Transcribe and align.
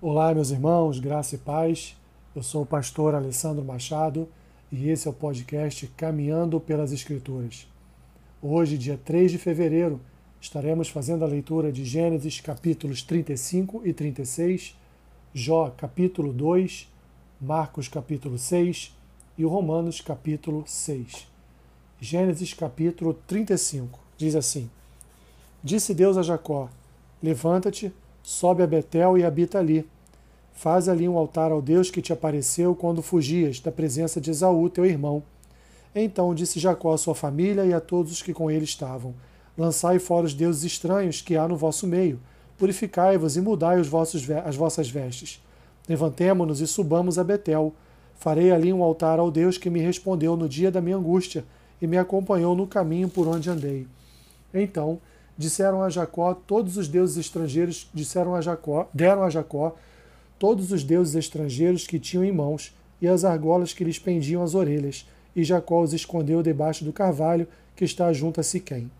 Olá, 0.00 0.32
meus 0.32 0.52
irmãos, 0.52 1.00
graça 1.00 1.34
e 1.34 1.38
paz. 1.38 1.96
Eu 2.32 2.40
sou 2.40 2.62
o 2.62 2.66
pastor 2.66 3.16
Alessandro 3.16 3.64
Machado 3.64 4.28
e 4.70 4.88
esse 4.90 5.08
é 5.08 5.10
o 5.10 5.12
podcast 5.12 5.88
Caminhando 5.96 6.60
pelas 6.60 6.92
Escrituras. 6.92 7.66
Hoje, 8.40 8.78
dia 8.78 8.96
3 8.96 9.32
de 9.32 9.38
fevereiro, 9.38 10.00
estaremos 10.40 10.88
fazendo 10.88 11.24
a 11.24 11.26
leitura 11.26 11.72
de 11.72 11.84
Gênesis 11.84 12.40
capítulos 12.40 13.02
35 13.02 13.82
e 13.84 13.92
36, 13.92 14.76
Jó 15.34 15.74
capítulo 15.76 16.32
2, 16.32 16.88
Marcos 17.40 17.88
capítulo 17.88 18.38
6 18.38 18.96
e 19.36 19.42
Romanos 19.44 20.00
capítulo 20.00 20.62
6. 20.64 21.26
Gênesis 22.00 22.54
capítulo 22.54 23.14
35 23.26 23.98
diz 24.16 24.36
assim: 24.36 24.70
Disse 25.60 25.92
Deus 25.92 26.16
a 26.16 26.22
Jacó: 26.22 26.70
Levanta-te 27.20 27.92
sobe 28.28 28.62
a 28.62 28.66
Betel 28.66 29.16
e 29.16 29.24
habita 29.24 29.58
ali. 29.58 29.88
Faz 30.52 30.86
ali 30.86 31.08
um 31.08 31.16
altar 31.16 31.50
ao 31.50 31.62
Deus 31.62 31.90
que 31.90 32.02
te 32.02 32.12
apareceu 32.12 32.74
quando 32.74 33.00
fugias 33.00 33.58
da 33.58 33.72
presença 33.72 34.20
de 34.20 34.30
Esaú, 34.30 34.68
teu 34.68 34.84
irmão. 34.84 35.22
Então 35.94 36.34
disse 36.34 36.60
Jacó 36.60 36.92
à 36.92 36.98
sua 36.98 37.14
família 37.14 37.64
e 37.64 37.72
a 37.72 37.80
todos 37.80 38.12
os 38.12 38.20
que 38.20 38.34
com 38.34 38.50
ele 38.50 38.64
estavam: 38.64 39.14
Lançai 39.56 39.98
fora 39.98 40.26
os 40.26 40.34
deuses 40.34 40.62
estranhos 40.62 41.22
que 41.22 41.38
há 41.38 41.48
no 41.48 41.56
vosso 41.56 41.86
meio, 41.86 42.20
purificai-vos 42.58 43.38
e 43.38 43.40
mudai 43.40 43.80
os 43.80 43.88
vossos, 43.88 44.28
as 44.44 44.56
vossas 44.56 44.90
vestes. 44.90 45.42
Levantemo-nos 45.88 46.60
e 46.60 46.66
subamos 46.66 47.18
a 47.18 47.24
Betel. 47.24 47.72
Farei 48.14 48.52
ali 48.52 48.74
um 48.74 48.82
altar 48.82 49.18
ao 49.18 49.30
Deus 49.30 49.56
que 49.56 49.70
me 49.70 49.80
respondeu 49.80 50.36
no 50.36 50.46
dia 50.46 50.70
da 50.70 50.82
minha 50.82 50.98
angústia 50.98 51.46
e 51.80 51.86
me 51.86 51.96
acompanhou 51.96 52.54
no 52.54 52.66
caminho 52.66 53.08
por 53.08 53.26
onde 53.26 53.48
andei. 53.48 53.86
Então 54.52 55.00
disseram 55.38 55.82
a 55.84 55.88
Jacó 55.88 56.34
todos 56.34 56.76
os 56.76 56.88
deuses 56.88 57.16
estrangeiros, 57.16 57.88
disseram 57.94 58.34
a 58.34 58.40
Jacó, 58.40 58.90
deram 58.92 59.22
a 59.22 59.30
Jacó 59.30 59.76
todos 60.36 60.72
os 60.72 60.82
deuses 60.82 61.14
estrangeiros 61.14 61.86
que 61.86 62.00
tinham 62.00 62.24
em 62.24 62.32
mãos 62.32 62.74
e 63.00 63.06
as 63.06 63.24
argolas 63.24 63.72
que 63.72 63.84
lhes 63.84 63.98
pendiam 63.98 64.42
as 64.42 64.56
orelhas, 64.56 65.06
e 65.34 65.44
Jacó 65.44 65.82
os 65.82 65.92
escondeu 65.92 66.42
debaixo 66.42 66.84
do 66.84 66.92
carvalho 66.92 67.46
que 67.76 67.84
está 67.84 68.12
junto 68.12 68.40
a 68.40 68.42
Siquém. 68.42 68.90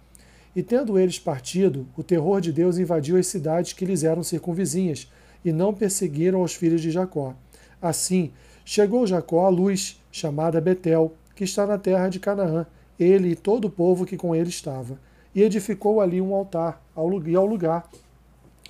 E 0.54 0.62
tendo 0.62 0.96
eles 0.96 1.18
partido, 1.18 1.86
o 1.96 2.02
terror 2.04 2.40
de 2.40 2.52
Deus 2.52 2.78
invadiu 2.78 3.16
as 3.16 3.26
cidades 3.26 3.72
que 3.72 3.84
lhes 3.84 4.04
eram 4.04 4.22
circunvizinhas, 4.22 5.10
e 5.44 5.52
não 5.52 5.74
perseguiram 5.74 6.42
os 6.42 6.54
filhos 6.54 6.80
de 6.80 6.92
Jacó. 6.92 7.34
Assim, 7.82 8.30
chegou 8.64 9.06
Jacó 9.06 9.46
à 9.46 9.48
luz, 9.48 10.00
chamada 10.12 10.60
Betel, 10.60 11.12
que 11.34 11.42
está 11.42 11.66
na 11.66 11.78
terra 11.78 12.08
de 12.08 12.20
Canaã, 12.20 12.66
ele 12.98 13.30
e 13.30 13.36
todo 13.36 13.66
o 13.66 13.70
povo 13.70 14.06
que 14.06 14.16
com 14.16 14.34
ele 14.34 14.48
estava 14.48 14.98
e 15.38 15.42
edificou 15.44 16.00
ali 16.00 16.20
um 16.20 16.34
altar 16.34 16.82
e 17.24 17.36
ao 17.36 17.46
lugar 17.46 17.88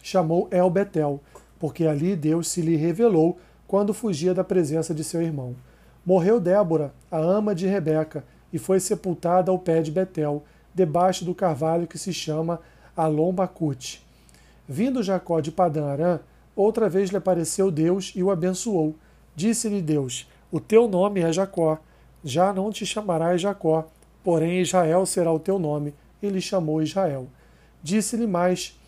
chamou 0.02 0.48
El 0.50 0.68
Betel, 0.68 1.18
porque 1.58 1.86
ali 1.86 2.14
Deus 2.14 2.48
se 2.48 2.60
lhe 2.60 2.76
revelou 2.76 3.38
quando 3.66 3.94
fugia 3.94 4.34
da 4.34 4.44
presença 4.44 4.94
de 4.94 5.02
seu 5.02 5.22
irmão. 5.22 5.56
Morreu 6.04 6.38
Débora, 6.38 6.92
a 7.10 7.16
ama 7.16 7.54
de 7.54 7.66
Rebeca, 7.66 8.22
e 8.52 8.58
foi 8.58 8.80
sepultada 8.80 9.50
ao 9.50 9.58
pé 9.58 9.80
de 9.80 9.90
Betel, 9.90 10.44
debaixo 10.74 11.24
do 11.24 11.34
carvalho 11.34 11.86
que 11.86 11.96
se 11.96 12.12
chama 12.12 12.60
Alombacute. 12.94 14.06
Vindo 14.68 15.02
Jacó 15.02 15.40
de 15.40 15.50
Padã 15.50 15.86
Arã, 15.86 16.20
outra 16.54 16.86
vez 16.86 17.08
lhe 17.08 17.16
apareceu 17.16 17.70
Deus 17.70 18.12
e 18.14 18.22
o 18.22 18.30
abençoou. 18.30 18.94
Disse-lhe 19.34 19.80
Deus: 19.80 20.30
O 20.52 20.60
teu 20.60 20.86
nome 20.86 21.22
é 21.22 21.32
Jacó, 21.32 21.78
já 22.22 22.52
não 22.52 22.70
te 22.70 22.84
chamarás 22.84 23.40
Jacó, 23.40 23.88
porém 24.22 24.60
Israel 24.60 25.06
será 25.06 25.32
o 25.32 25.38
teu 25.38 25.58
nome 25.58 25.94
e 26.22 26.28
lhe 26.28 26.40
chamou 26.40 26.82
Israel. 26.82 27.28
Disse-lhe 27.82 28.26
mais: 28.26 28.78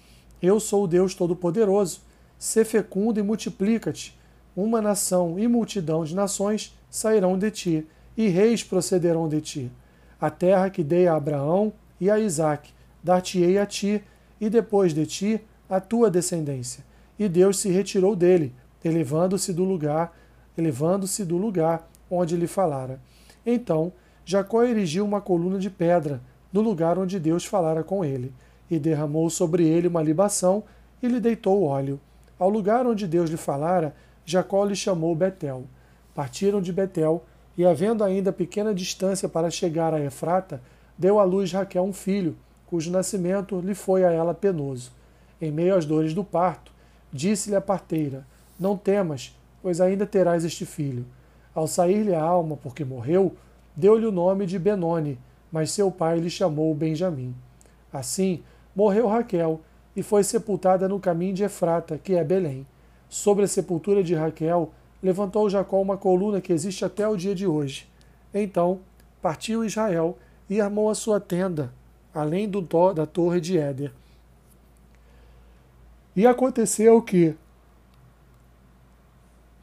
Eu 0.40 0.58
sou 0.60 0.84
o 0.84 0.88
Deus 0.88 1.14
Todo-Poderoso. 1.14 2.00
Sê 2.38 2.64
fecundo 2.64 3.20
e 3.20 3.22
multiplica-te. 3.22 4.18
Uma 4.56 4.80
nação 4.80 5.38
e 5.38 5.46
multidão 5.46 6.04
de 6.04 6.14
nações 6.14 6.76
sairão 6.90 7.38
de 7.38 7.50
ti, 7.50 7.86
e 8.16 8.28
reis 8.28 8.64
procederão 8.64 9.28
de 9.28 9.40
ti. 9.40 9.72
A 10.20 10.30
terra 10.30 10.70
que 10.70 10.82
dei 10.82 11.06
a 11.06 11.16
Abraão 11.16 11.72
e 12.00 12.10
a 12.10 12.18
Isaque, 12.18 12.72
dar-te-ei 13.02 13.58
a 13.58 13.66
ti, 13.66 14.02
e 14.40 14.50
depois 14.50 14.92
de 14.92 15.06
ti 15.06 15.40
a 15.68 15.80
tua 15.80 16.10
descendência. 16.10 16.84
E 17.18 17.28
Deus 17.28 17.58
se 17.58 17.68
retirou 17.68 18.16
dele, 18.16 18.52
elevando-se 18.84 19.52
do 19.52 19.64
lugar, 19.64 20.16
elevando-se 20.56 21.24
do 21.24 21.36
lugar 21.36 21.88
onde 22.10 22.36
lhe 22.36 22.46
falara. 22.46 23.00
Então 23.44 23.92
Jacó 24.24 24.64
erigiu 24.64 25.04
uma 25.04 25.20
coluna 25.20 25.58
de 25.58 25.70
pedra 25.70 26.20
no 26.52 26.60
lugar 26.60 26.98
onde 26.98 27.20
Deus 27.20 27.44
falara 27.44 27.82
com 27.82 28.04
ele, 28.04 28.32
e 28.70 28.78
derramou 28.78 29.28
sobre 29.28 29.66
ele 29.66 29.88
uma 29.88 30.02
libação 30.02 30.62
e 31.02 31.08
lhe 31.08 31.20
deitou 31.20 31.64
óleo. 31.64 32.00
Ao 32.38 32.48
lugar 32.48 32.86
onde 32.86 33.06
Deus 33.06 33.28
lhe 33.28 33.36
falara, 33.36 33.94
Jacó 34.24 34.64
lhe 34.64 34.76
chamou 34.76 35.14
Betel. 35.14 35.64
Partiram 36.14 36.60
de 36.60 36.72
Betel, 36.72 37.24
e 37.56 37.66
havendo 37.66 38.04
ainda 38.04 38.32
pequena 38.32 38.74
distância 38.74 39.28
para 39.28 39.50
chegar 39.50 39.92
a 39.92 40.00
Efrata, 40.00 40.62
deu 40.96 41.18
à 41.18 41.24
luz 41.24 41.52
Raquel 41.52 41.84
um 41.84 41.92
filho, 41.92 42.36
cujo 42.66 42.90
nascimento 42.90 43.60
lhe 43.60 43.74
foi 43.74 44.04
a 44.04 44.10
ela 44.10 44.32
penoso. 44.32 44.92
Em 45.40 45.50
meio 45.50 45.74
às 45.74 45.84
dores 45.84 46.14
do 46.14 46.22
parto, 46.22 46.72
disse-lhe 47.12 47.56
a 47.56 47.60
parteira: 47.60 48.24
Não 48.58 48.76
temas, 48.76 49.36
pois 49.62 49.80
ainda 49.80 50.06
terás 50.06 50.44
este 50.44 50.64
filho. 50.64 51.04
Ao 51.54 51.66
sair-lhe 51.66 52.14
a 52.14 52.22
alma, 52.22 52.56
porque 52.56 52.84
morreu, 52.84 53.34
deu-lhe 53.74 54.06
o 54.06 54.12
nome 54.12 54.46
de 54.46 54.58
Benoni, 54.58 55.18
mas 55.50 55.72
seu 55.72 55.90
pai 55.90 56.18
lhe 56.18 56.30
chamou 56.30 56.74
Benjamim. 56.74 57.34
Assim, 57.92 58.42
morreu 58.74 59.06
Raquel 59.06 59.60
e 59.94 60.02
foi 60.02 60.22
sepultada 60.22 60.88
no 60.88 61.00
caminho 61.00 61.34
de 61.34 61.44
Efrata, 61.44 61.98
que 61.98 62.14
é 62.14 62.22
Belém. 62.22 62.66
Sobre 63.08 63.44
a 63.44 63.48
sepultura 63.48 64.02
de 64.02 64.14
Raquel, 64.14 64.70
levantou 65.02 65.50
Jacó 65.50 65.80
uma 65.80 65.96
coluna 65.96 66.40
que 66.40 66.52
existe 66.52 66.84
até 66.84 67.08
o 67.08 67.16
dia 67.16 67.34
de 67.34 67.46
hoje. 67.46 67.88
Então, 68.32 68.80
partiu 69.20 69.64
Israel 69.64 70.16
e 70.48 70.60
armou 70.60 70.88
a 70.90 70.94
sua 70.94 71.18
tenda, 71.18 71.72
além 72.14 72.48
do 72.48 72.60
da 72.94 73.06
torre 73.06 73.40
de 73.40 73.58
Éder. 73.58 73.92
E 76.14 76.26
aconteceu 76.26 77.00
que, 77.02 77.34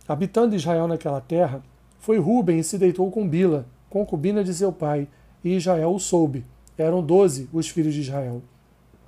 habitando 0.07 0.55
Israel 0.55 0.87
naquela 0.87 1.21
terra, 1.21 1.61
foi 1.99 2.17
Ruben 2.17 2.59
e 2.59 2.63
se 2.63 2.77
deitou 2.77 3.11
com 3.11 3.27
Bila, 3.27 3.65
concubina 3.89 4.43
de 4.43 4.53
seu 4.53 4.71
pai, 4.71 5.07
e 5.43 5.55
Israel 5.55 5.93
o 5.93 5.99
soube. 5.99 6.45
Eram 6.77 7.03
doze 7.03 7.49
os 7.51 7.69
filhos 7.69 7.93
de 7.93 8.01
Israel. 8.01 8.41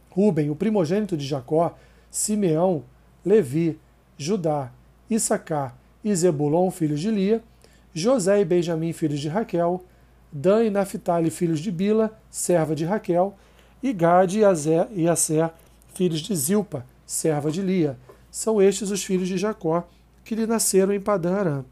Ruben, 0.09 0.50
o 0.50 0.56
primogênito 0.56 1.16
de 1.16 1.25
Jacó, 1.25 1.75
Simeão, 2.09 2.84
Levi, 3.23 3.79
Judá, 4.17 4.72
Issacar 5.09 5.75
e 6.03 6.13
Zebulon, 6.16 6.72
filhos 6.72 7.00
de 7.00 7.12
Lia, 7.12 7.44
José 7.94 8.41
e 8.41 8.45
Benjamim, 8.45 8.94
filhos 8.94 9.19
de 9.19 9.28
Raquel, 9.28 9.84
Dan 10.31 10.63
e 10.63 10.69
Naphtali, 10.69 11.29
filhos 11.29 11.59
de 11.59 11.72
Bila, 11.72 12.17
serva 12.29 12.75
de 12.75 12.85
Raquel, 12.85 13.35
e 13.81 13.94
Gade 13.94 14.40
e 14.40 15.07
Aser, 15.07 15.51
filhos 15.94 16.19
de 16.19 16.35
Zilpa, 16.35 16.85
serva 17.06 17.51
de 17.51 17.61
Lia. 17.61 17.97
São 18.29 18.61
estes 18.61 18.91
os 18.91 19.03
filhos 19.03 19.28
de 19.28 19.38
Jacó, 19.38 19.88
que 20.23 20.35
lhe 20.35 20.46
nasceram 20.46 20.94
em 20.94 21.00
Padã 21.00 21.35
Arã. 21.35 21.66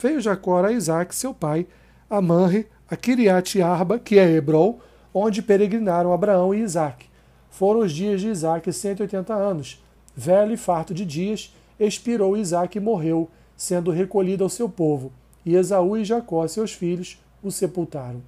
Veio 0.00 0.20
Jacó 0.20 0.64
a 0.64 0.72
Isaac, 0.72 1.14
seu 1.14 1.34
pai, 1.34 1.66
a 2.08 2.22
Manre, 2.22 2.66
a 2.90 2.96
Kiriat 2.96 3.62
Arba, 3.62 4.00
que 4.00 4.18
é 4.18 4.28
Hebron, 4.28 4.80
onde 5.14 5.40
peregrinaram 5.40 6.12
Abraão 6.12 6.52
e 6.52 6.58
Isaac. 6.58 7.06
Foram 7.48 7.80
os 7.80 7.92
dias 7.92 8.20
de 8.20 8.28
Isaac 8.28 8.72
180 8.72 9.32
anos. 9.32 9.80
Velho 10.16 10.52
e 10.52 10.56
farto 10.56 10.92
de 10.92 11.04
dias, 11.04 11.54
expirou 11.78 12.36
Isaac 12.36 12.76
e 12.76 12.80
morreu, 12.80 13.30
sendo 13.56 13.92
recolhido 13.92 14.42
ao 14.42 14.50
seu 14.50 14.68
povo. 14.68 15.12
E 15.46 15.54
Esaú 15.54 15.96
e 15.96 16.04
Jacó, 16.04 16.46
seus 16.48 16.72
filhos, 16.72 17.22
o 17.42 17.50
sepultaram. 17.52 18.20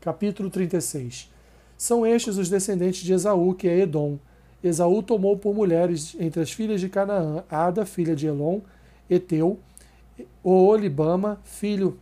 Capítulo 0.00 0.48
36 0.48 1.28
São 1.76 2.06
estes 2.06 2.36
os 2.36 2.48
descendentes 2.48 3.02
de 3.02 3.12
Esaú, 3.12 3.52
que 3.52 3.66
é 3.66 3.80
Edom. 3.80 4.16
Esaú 4.62 5.02
tomou 5.02 5.36
por 5.36 5.52
mulheres 5.52 6.16
entre 6.20 6.40
as 6.40 6.52
filhas 6.52 6.80
de 6.80 6.88
Canaã 6.88 7.42
Ada, 7.50 7.84
filha 7.84 8.14
de 8.14 8.28
Elon, 8.28 8.60
Eteu, 9.10 9.58
Oolibama, 10.42 11.40
filho, 11.44 11.98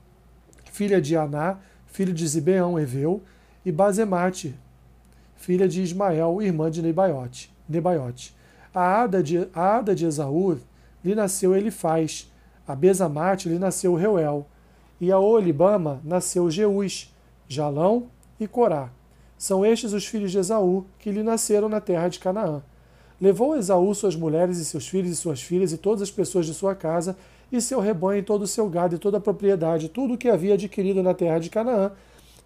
filha 0.70 1.00
de 1.00 1.16
Aná, 1.16 1.58
filho 1.96 2.12
de 2.12 2.28
Zibeão, 2.28 2.78
Eveu, 2.78 3.22
e 3.64 3.72
Bazemate, 3.72 4.54
filha 5.34 5.66
de 5.66 5.80
Ismael, 5.80 6.42
irmã 6.42 6.70
de 6.70 6.82
Nebaiote. 6.82 7.50
Nebaiote. 7.66 8.36
A 8.74 9.00
Ada 9.00 9.22
de, 9.22 9.48
a 9.54 9.78
Ada 9.78 9.94
de 9.94 10.04
Esaú 10.04 10.58
lhe 11.02 11.14
nasceu 11.14 11.56
Elifaz, 11.56 12.30
a 12.68 12.74
Bezamate 12.74 13.48
lhe 13.48 13.58
nasceu 13.58 13.94
Reuel, 13.94 14.46
e 15.00 15.10
a 15.10 15.18
Olibama 15.18 16.02
nasceu 16.04 16.50
Jeús, 16.50 17.14
Jalão 17.48 18.08
e 18.38 18.46
Corá. 18.46 18.90
São 19.38 19.64
estes 19.64 19.94
os 19.94 20.04
filhos 20.06 20.30
de 20.30 20.36
Esaú, 20.38 20.84
que 20.98 21.10
lhe 21.10 21.22
nasceram 21.22 21.66
na 21.66 21.80
terra 21.80 22.08
de 22.08 22.18
Canaã. 22.18 22.62
Levou 23.18 23.56
Esaú 23.56 23.94
suas 23.94 24.14
mulheres 24.14 24.58
e 24.58 24.66
seus 24.66 24.86
filhos 24.86 25.12
e 25.12 25.16
suas 25.16 25.40
filhas 25.40 25.72
e 25.72 25.78
todas 25.78 26.02
as 26.02 26.10
pessoas 26.10 26.44
de 26.44 26.52
sua 26.52 26.74
casa 26.74 27.16
e 27.50 27.60
seu 27.60 27.80
rebanho, 27.80 28.22
todo 28.22 28.42
o 28.42 28.46
seu 28.46 28.68
gado 28.68 28.94
e 28.94 28.98
toda 28.98 29.18
a 29.18 29.20
propriedade, 29.20 29.88
tudo 29.88 30.14
o 30.14 30.18
que 30.18 30.28
havia 30.28 30.54
adquirido 30.54 31.02
na 31.02 31.14
terra 31.14 31.38
de 31.38 31.50
Canaã, 31.50 31.92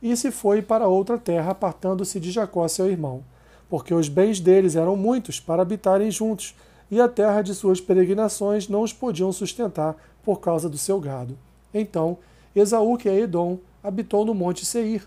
e 0.03 0.17
se 0.17 0.31
foi 0.31 0.63
para 0.63 0.89
outra 0.89 1.19
terra, 1.19 1.53
apartando-se 1.53 2.19
de 2.19 2.31
Jacó, 2.31 2.67
seu 2.69 2.91
irmão, 2.91 3.23
porque 3.69 3.93
os 3.93 4.09
bens 4.09 4.41
deles 4.41 4.77
eram 4.77 4.97
muitos 4.97 5.39
para 5.39 5.63
habitarem 5.63 6.11
juntos, 6.11 6.55
e 6.91 7.01
a 7.01 7.09
terra 7.09 7.43
de 7.43 7.55
suas 7.55 7.81
peregrinações 7.81 8.69
não 8.69 8.83
os 8.83 8.93
podiam 8.93 9.33
sustentar 9.33 9.97
por 10.23 10.41
causa 10.41 10.69
do 10.69 10.77
seu 10.77 10.99
gado. 10.99 11.39
Então, 11.73 12.19
Esaú, 12.55 12.97
que 12.97 13.09
é 13.09 13.21
Edom, 13.21 13.59
habitou 13.83 14.25
no 14.25 14.35
monte 14.35 14.67
Seir. 14.67 15.07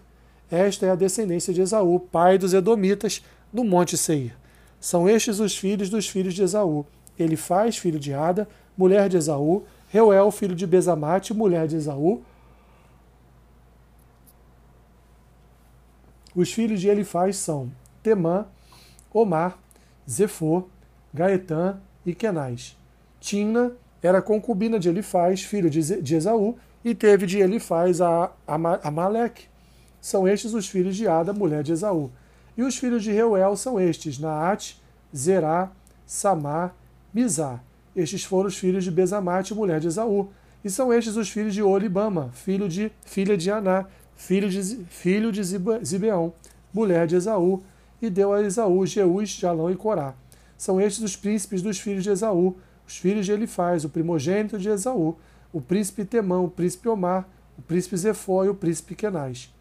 Esta 0.50 0.86
é 0.86 0.92
a 0.92 0.96
descendência 0.96 1.54
de 1.54 1.62
Esaú, 1.62 2.00
pai 2.00 2.38
dos 2.38 2.54
Edomitas, 2.54 3.24
no 3.52 3.64
monte 3.64 3.98
Seir. 3.98 4.34
São 4.80 5.10
estes 5.10 5.40
os 5.40 5.58
filhos 5.58 5.90
dos 5.90 6.08
filhos 6.08 6.34
de 6.34 6.44
Esaú. 6.44 6.86
Ele 7.20 7.36
faz 7.36 7.78
filho 7.78 8.00
de 8.00 8.14
Ada, 8.14 8.48
mulher 8.78 9.10
de 9.10 9.18
Esaú, 9.18 9.64
Reuel, 9.94 10.32
filho 10.32 10.56
de 10.56 10.66
Bezamate, 10.66 11.36
mulher 11.36 11.68
de 11.68 11.76
Esaú. 11.76 12.24
Os 16.36 16.52
filhos 16.52 16.82
de 16.82 16.88
Elifaz 16.88 17.38
são 17.38 17.72
Temã, 18.02 18.48
Omar, 19.14 19.56
Zefor, 20.10 20.66
Gaetã 21.14 21.80
e 22.04 22.16
Kenaz. 22.16 22.76
Tina 23.20 23.74
era 24.02 24.20
concubina 24.20 24.80
de 24.80 24.90
Elifaz, 24.90 25.44
filho 25.44 25.70
de 25.70 26.16
Esaú, 26.16 26.58
e 26.84 26.96
teve 26.96 27.28
de 27.28 27.38
Elifaz 27.38 28.02
a 28.02 28.32
Amaleque. 28.48 29.46
São 30.02 30.28
estes 30.28 30.56
os 30.56 30.68
filhos 30.68 30.96
de 30.96 31.08
Ada, 31.08 31.34
mulher 31.34 31.62
de 31.62 31.72
Esaú. 31.72 32.10
E 32.58 32.64
os 32.64 32.76
filhos 32.78 33.04
de 33.04 33.12
Reuel 33.12 33.56
são 33.56 33.80
estes, 33.80 34.18
Naate, 34.18 34.82
Zerá, 35.16 35.72
Samar, 36.04 36.76
Mizá. 37.14 37.60
Estes 37.96 38.24
foram 38.24 38.48
os 38.48 38.58
filhos 38.58 38.84
de 38.84 38.92
Bezamate, 38.92 39.54
mulher 39.54 39.80
de 39.80 39.88
Esaú. 39.88 40.30
E 40.64 40.70
são 40.70 40.94
estes 40.94 41.16
os 41.16 41.30
filhos 41.30 41.54
de 41.54 41.62
Olibama, 41.62 42.32
filho 42.34 42.70
de, 42.70 42.92
filha 43.06 43.38
de 43.38 43.52
Aná, 43.52 43.86
filho 44.16 44.50
de, 44.50 44.62
filho 44.86 45.32
de 45.32 45.44
Zibeão, 45.44 46.34
mulher 46.74 47.06
de 47.06 47.16
Esaú, 47.16 47.62
e 48.02 48.10
deu 48.10 48.34
a 48.34 48.42
Esaú 48.42 48.86
Jeús, 48.86 49.30
Jalão 49.30 49.70
e 49.70 49.76
Corá. 49.76 50.14
São 50.58 50.80
estes 50.80 51.04
os 51.04 51.16
príncipes 51.16 51.62
dos 51.62 51.80
filhos 51.80 52.04
de 52.04 52.10
Esaú, 52.10 52.56
os 52.88 52.98
filhos 52.98 53.26
de 53.26 53.32
Elifaz, 53.32 53.84
o 53.84 53.90
primogênito 53.90 54.58
de 54.58 54.70
Esaú, 54.70 55.18
o 55.52 55.62
príncipe 55.62 56.06
Temão, 56.06 56.46
o 56.46 56.50
príncipe 56.50 56.88
Omar, 56.88 57.28
o 57.58 57.62
príncipe 57.62 57.98
Zefó 57.98 58.46
e 58.46 58.50
o 58.50 58.56
príncipe 58.56 58.96
Kenaz. 58.96 59.54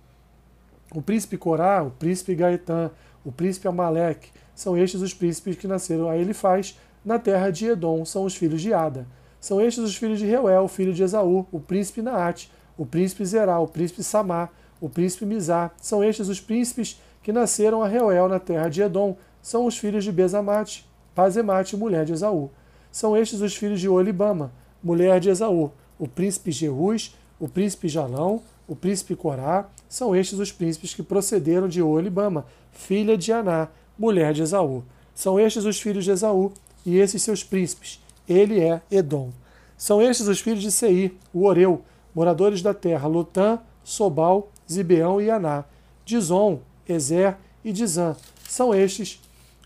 O 0.94 1.02
príncipe 1.02 1.36
Corá, 1.36 1.82
o 1.82 1.90
príncipe 1.90 2.34
Gaetã, 2.34 2.90
o 3.24 3.32
príncipe 3.32 3.68
Amaleque, 3.68 4.30
são 4.54 4.76
estes 4.76 5.00
os 5.00 5.14
príncipes 5.14 5.56
que 5.56 5.66
nasceram 5.66 6.08
a 6.08 6.16
Elifaz, 6.16 6.78
na 7.04 7.18
terra 7.18 7.50
de 7.50 7.66
Edom 7.66 8.04
são 8.04 8.24
os 8.24 8.36
filhos 8.36 8.60
de 8.60 8.72
Ada. 8.72 9.06
São 9.40 9.60
estes 9.60 9.82
os 9.82 9.96
filhos 9.96 10.18
de 10.18 10.26
Reuel, 10.26 10.68
filho 10.68 10.94
de 10.94 11.02
Esaú, 11.02 11.46
o 11.50 11.58
príncipe 11.58 12.00
Naate, 12.00 12.50
o 12.78 12.86
príncipe 12.86 13.24
Zerá, 13.24 13.58
o 13.58 13.66
príncipe 13.66 14.02
Samar, 14.02 14.52
o 14.80 14.88
príncipe 14.88 15.26
Mizá. 15.26 15.70
São 15.80 16.02
estes 16.02 16.28
os 16.28 16.40
príncipes 16.40 17.00
que 17.22 17.32
nasceram 17.32 17.82
a 17.82 17.88
Reuel 17.88 18.28
na 18.28 18.38
terra 18.38 18.68
de 18.68 18.82
Edom. 18.82 19.16
São 19.40 19.66
os 19.66 19.76
filhos 19.76 20.04
de 20.04 20.12
Bezamate, 20.12 20.86
Pazemate, 21.14 21.76
mulher 21.76 22.04
de 22.04 22.12
Esaú. 22.12 22.50
São 22.90 23.16
estes 23.16 23.40
os 23.40 23.56
filhos 23.56 23.80
de 23.80 23.88
Olibama, 23.88 24.52
mulher 24.82 25.18
de 25.18 25.30
Esaú, 25.30 25.72
o 25.98 26.06
príncipe 26.06 26.52
Jeús, 26.52 27.16
o 27.40 27.48
príncipe 27.48 27.88
Jalão, 27.88 28.42
o 28.68 28.76
príncipe 28.76 29.16
Corá. 29.16 29.66
São 29.88 30.14
estes 30.14 30.38
os 30.38 30.52
príncipes 30.52 30.94
que 30.94 31.02
procederam 31.02 31.68
de 31.68 31.82
Olibama, 31.82 32.46
filha 32.70 33.16
de 33.16 33.32
Aná, 33.32 33.68
mulher 33.98 34.32
de 34.32 34.42
Esaú. 34.42 34.84
São 35.14 35.38
estes 35.38 35.64
os 35.64 35.80
filhos 35.80 36.04
de 36.04 36.10
Esaú, 36.10 36.52
e 36.84 36.98
esses 36.98 37.22
seus 37.22 37.44
príncipes. 37.44 38.00
Ele 38.28 38.60
é 38.60 38.80
Edom. 38.90 39.30
São 39.76 40.00
estes 40.00 40.28
os 40.28 40.40
filhos 40.40 40.62
de 40.62 40.70
Seir, 40.70 41.14
o 41.32 41.44
Oreu, 41.44 41.82
moradores 42.14 42.62
da 42.62 42.72
terra, 42.72 43.08
Lotã, 43.08 43.58
Sobal, 43.82 44.50
Zibeão 44.70 45.20
e 45.20 45.30
Aná, 45.30 45.64
Dizon, 46.04 46.60
Ezer 46.88 47.36
e 47.64 47.72
Dizã. 47.72 48.16
São 48.48 48.74
estes 48.74 49.20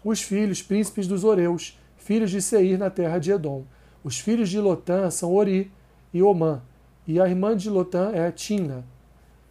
os 0.05 0.23
filhos, 0.23 0.63
príncipes 0.63 1.07
dos 1.07 1.25
Oreus, 1.25 1.79
filhos 1.97 2.31
de 2.31 2.41
Seir 2.41 2.79
na 2.79 2.89
terra 2.89 3.19
de 3.19 3.33
Edom. 3.33 3.65
Os 4.05 4.21
filhos 4.21 4.49
de 4.49 4.61
Lotã 4.61 5.11
são 5.11 5.35
Ori 5.35 5.71
e 6.15 6.23
Omã, 6.23 6.63
e 7.07 7.21
a 7.21 7.29
irmã 7.29 7.57
de 7.57 7.69
Lotã 7.69 8.13
é 8.15 8.31
Tina. 8.31 8.85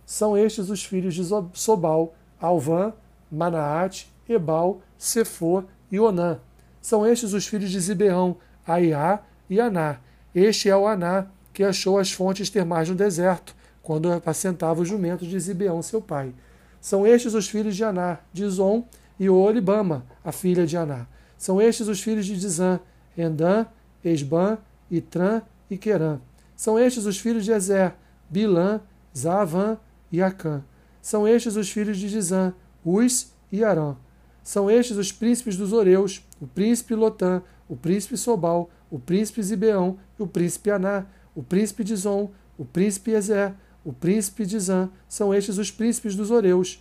São 0.05 0.37
estes 0.37 0.69
os 0.69 0.83
filhos 0.83 1.13
de 1.13 1.23
Sobal, 1.53 2.15
Alvã, 2.39 2.93
Manaate, 3.29 4.07
Ebal, 4.27 4.81
Sefor 4.97 5.65
e 5.91 5.99
Onã. 5.99 6.39
São 6.85 7.03
estes 7.03 7.33
os 7.33 7.47
filhos 7.47 7.71
de 7.71 7.79
Zibeão, 7.79 8.37
Aiá 8.63 9.19
e 9.49 9.59
Aná. 9.59 9.97
Este 10.35 10.69
é 10.69 10.77
o 10.77 10.85
Aná 10.85 11.25
que 11.51 11.63
achou 11.63 11.97
as 11.97 12.11
fontes 12.11 12.47
termais 12.47 12.87
no 12.87 12.93
deserto, 12.93 13.55
quando 13.81 14.13
apacentava 14.13 14.83
os 14.83 14.87
jumentos 14.87 15.27
de 15.27 15.39
Zibeão, 15.39 15.81
seu 15.81 15.99
pai. 15.99 16.31
São 16.79 17.07
estes 17.07 17.33
os 17.33 17.49
filhos 17.49 17.75
de 17.75 17.83
Aná, 17.83 18.19
Dizon 18.31 18.87
e 19.19 19.27
Olibama, 19.27 20.05
a 20.23 20.31
filha 20.31 20.67
de 20.67 20.77
Aná. 20.77 21.07
São 21.39 21.59
estes 21.59 21.87
os 21.87 21.99
filhos 21.99 22.27
de 22.27 22.39
Dizã, 22.39 22.79
Endã, 23.17 23.65
Esbã, 24.03 24.59
Itran 24.91 25.41
e 25.67 25.79
Querã. 25.79 26.19
São 26.55 26.77
estes 26.77 27.07
os 27.07 27.17
filhos 27.19 27.45
de 27.45 27.51
Ezer, 27.51 27.95
Bilã, 28.29 28.79
Zavã 29.17 29.79
e 30.11 30.21
Acã. 30.21 30.63
São 31.01 31.27
estes 31.27 31.55
os 31.55 31.67
filhos 31.67 31.97
de 31.97 32.07
Dizã, 32.07 32.53
Uz 32.85 33.33
e 33.51 33.63
Arã. 33.63 33.95
São 34.45 34.69
estes 34.69 34.95
os 34.95 35.11
príncipes 35.11 35.57
dos 35.57 35.73
Oreus, 35.73 36.23
o 36.39 36.45
príncipe 36.45 36.93
Lotã, 36.93 37.41
o 37.67 37.75
príncipe 37.75 38.15
Sobal, 38.15 38.69
o 38.91 38.99
príncipe 38.99 39.41
Zibeão 39.41 39.97
e 40.19 40.21
o 40.21 40.27
príncipe 40.27 40.69
Aná, 40.69 41.07
o 41.33 41.41
príncipe 41.41 41.83
Dizon, 41.83 42.29
o 42.55 42.63
príncipe 42.63 43.09
Ezer, 43.09 43.55
o 43.83 43.91
príncipe 43.91 44.45
Dizã, 44.45 44.87
são 45.09 45.33
estes 45.33 45.57
os 45.57 45.71
príncipes 45.71 46.15
dos 46.15 46.29
Oreus, 46.29 46.79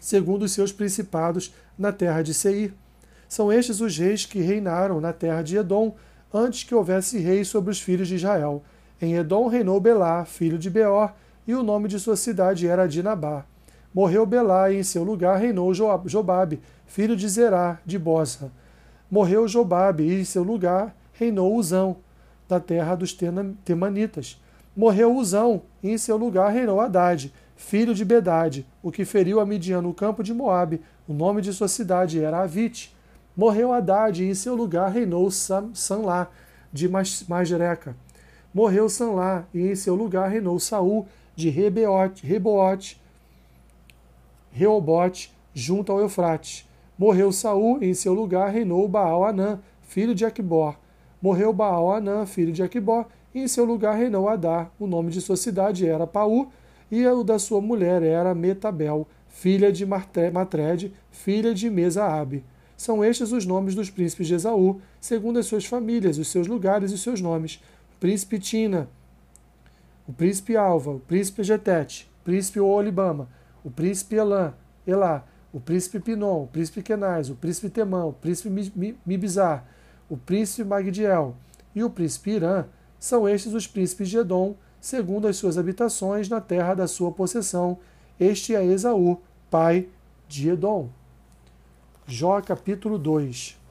segundo 0.00 0.44
os 0.44 0.52
seus 0.52 0.72
principados 0.72 1.54
na 1.76 1.92
terra 1.92 2.22
de 2.22 2.32
Seir. 2.32 2.72
São 3.28 3.52
estes 3.52 3.82
os 3.82 3.96
reis 3.98 4.24
que 4.24 4.40
reinaram 4.40 4.98
na 4.98 5.12
terra 5.12 5.42
de 5.42 5.58
Edom, 5.58 5.94
antes 6.32 6.64
que 6.64 6.74
houvesse 6.74 7.18
rei 7.18 7.44
sobre 7.44 7.70
os 7.70 7.82
filhos 7.82 8.08
de 8.08 8.14
Israel. 8.14 8.64
Em 8.98 9.14
Edom 9.16 9.46
reinou 9.46 9.78
Belá, 9.78 10.24
filho 10.24 10.58
de 10.58 10.70
Beor, 10.70 11.12
e 11.46 11.54
o 11.54 11.62
nome 11.62 11.86
de 11.86 12.00
sua 12.00 12.16
cidade 12.16 12.66
era 12.66 12.88
Dinabá. 12.88 13.44
Morreu 13.94 14.24
Belá 14.24 14.70
e 14.70 14.78
em 14.78 14.82
seu 14.82 15.04
lugar 15.04 15.38
reinou 15.38 15.72
Jobabe, 15.74 16.60
filho 16.86 17.14
de 17.14 17.28
Zerá, 17.28 17.78
de 17.84 17.98
Bosa. 17.98 18.50
Morreu 19.10 19.46
Jobabe 19.46 20.04
e 20.04 20.20
em 20.20 20.24
seu 20.24 20.42
lugar 20.42 20.96
reinou 21.12 21.54
Uzão, 21.54 21.96
da 22.48 22.58
terra 22.58 22.94
dos 22.94 23.16
Temanitas. 23.64 24.40
Morreu 24.74 25.14
Uzão 25.14 25.62
e 25.82 25.90
em 25.90 25.98
seu 25.98 26.16
lugar 26.16 26.50
reinou 26.50 26.80
Haddad, 26.80 27.32
filho 27.54 27.94
de 27.94 28.04
Bedade, 28.04 28.66
o 28.82 28.90
que 28.90 29.04
feriu 29.04 29.38
a 29.38 29.44
Midian 29.44 29.82
no 29.82 29.92
campo 29.92 30.22
de 30.22 30.32
Moabe. 30.32 30.80
O 31.06 31.12
nome 31.12 31.42
de 31.42 31.52
sua 31.52 31.68
cidade 31.68 32.22
era 32.22 32.40
Avite. 32.40 32.96
Morreu 33.36 33.72
Haddad 33.72 34.22
e 34.22 34.30
em 34.30 34.34
seu 34.34 34.54
lugar 34.54 34.90
reinou 34.90 35.30
Sanlá, 35.30 36.28
de 36.72 36.88
Masreca. 37.28 37.94
Morreu 38.54 38.88
Sanlá 38.88 39.44
e 39.52 39.60
em 39.60 39.74
seu 39.74 39.94
lugar 39.94 40.30
reinou 40.30 40.58
Saul, 40.58 41.06
de 41.36 41.50
Rebote, 41.50 43.01
Reobote, 44.52 45.32
junto 45.54 45.90
ao 45.90 46.00
Eufrates. 46.00 46.68
Morreu 46.96 47.32
Saul 47.32 47.82
em 47.82 47.94
seu 47.94 48.12
lugar 48.12 48.50
reinou 48.50 48.86
Baal 48.86 49.24
Anã, 49.24 49.58
filho 49.80 50.14
de 50.14 50.24
Aquibor. 50.24 50.76
Morreu 51.20 51.52
Baal 51.52 51.92
Anã, 51.92 52.26
filho 52.26 52.52
de 52.52 52.62
Aquibor, 52.62 53.06
e 53.34 53.40
em 53.40 53.48
seu 53.48 53.64
lugar 53.64 53.96
reinou 53.96 54.28
Adar. 54.28 54.70
O 54.78 54.86
nome 54.86 55.10
de 55.10 55.20
sua 55.20 55.36
cidade 55.36 55.86
era 55.86 56.06
Paú, 56.06 56.48
e 56.90 57.06
o 57.06 57.24
da 57.24 57.38
sua 57.38 57.60
mulher 57.60 58.02
era 58.02 58.34
Metabel, 58.34 59.08
filha 59.26 59.72
de 59.72 59.86
Matred, 59.86 60.92
filha 61.10 61.54
de 61.54 61.70
Mesaabe. 61.70 62.44
São 62.76 63.02
estes 63.02 63.32
os 63.32 63.46
nomes 63.46 63.74
dos 63.74 63.88
príncipes 63.88 64.26
de 64.26 64.34
Esaú, 64.34 64.80
segundo 65.00 65.38
as 65.38 65.46
suas 65.46 65.64
famílias, 65.64 66.18
os 66.18 66.28
seus 66.28 66.46
lugares 66.46 66.90
e 66.90 66.94
os 66.94 67.02
seus 67.02 67.20
nomes. 67.20 67.62
O 67.96 68.00
príncipe 68.00 68.38
Tina, 68.38 68.88
o 70.06 70.12
príncipe 70.12 70.56
Alva, 70.56 70.90
o 70.90 71.00
príncipe 71.00 71.42
Getete, 71.42 72.10
o 72.20 72.24
príncipe 72.24 72.60
Olibama, 72.60 73.28
o 73.64 73.70
príncipe 73.70 74.16
Elã, 74.16 74.54
Elá, 74.86 75.24
o 75.52 75.60
príncipe 75.60 76.00
Pinon, 76.00 76.44
o 76.44 76.46
príncipe 76.46 76.82
Kenaz, 76.82 77.30
o 77.30 77.34
príncipe 77.34 77.68
Temão, 77.68 78.08
o 78.08 78.12
príncipe 78.12 78.72
Mibizar, 79.04 79.64
o 80.08 80.16
príncipe 80.16 80.64
Magdiel 80.64 81.36
e 81.74 81.84
o 81.84 81.90
príncipe 81.90 82.32
Irã, 82.32 82.64
são 82.98 83.28
estes 83.28 83.52
os 83.52 83.66
príncipes 83.66 84.08
de 84.08 84.18
Edom, 84.18 84.54
segundo 84.80 85.28
as 85.28 85.36
suas 85.36 85.58
habitações 85.58 86.28
na 86.28 86.40
terra 86.40 86.74
da 86.74 86.86
sua 86.86 87.12
possessão. 87.12 87.78
Este 88.18 88.54
é 88.54 88.64
Esaú, 88.64 89.20
pai 89.50 89.88
de 90.28 90.48
Edom. 90.50 90.88
Jó 92.06 92.40
capítulo 92.40 92.98
2 92.98 93.61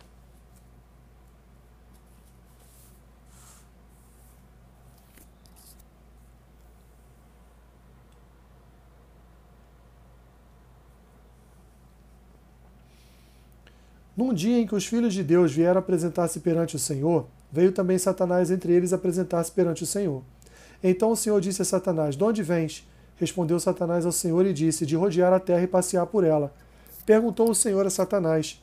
Num 14.21 14.35
dia 14.35 14.59
em 14.59 14.67
que 14.67 14.75
os 14.75 14.85
filhos 14.85 15.15
de 15.15 15.23
Deus 15.23 15.51
vieram 15.51 15.79
apresentar-se 15.79 16.39
perante 16.41 16.75
o 16.75 16.79
Senhor, 16.79 17.25
veio 17.51 17.71
também 17.71 17.97
Satanás 17.97 18.51
entre 18.51 18.71
eles 18.71 18.93
apresentar-se 18.93 19.51
perante 19.51 19.81
o 19.81 19.87
Senhor. 19.87 20.21
Então 20.83 21.09
o 21.09 21.15
Senhor 21.15 21.41
disse 21.41 21.63
a 21.63 21.65
Satanás: 21.65 22.15
De 22.15 22.23
onde 22.23 22.43
vens? 22.43 22.87
Respondeu 23.15 23.59
Satanás 23.59 24.05
ao 24.05 24.11
Senhor 24.11 24.45
e 24.45 24.53
disse: 24.53 24.85
De 24.85 24.95
rodear 24.95 25.33
a 25.33 25.39
terra 25.39 25.63
e 25.63 25.67
passear 25.67 26.05
por 26.05 26.23
ela. 26.23 26.53
Perguntou 27.03 27.49
o 27.49 27.55
Senhor 27.55 27.83
a 27.83 27.89
Satanás: 27.89 28.61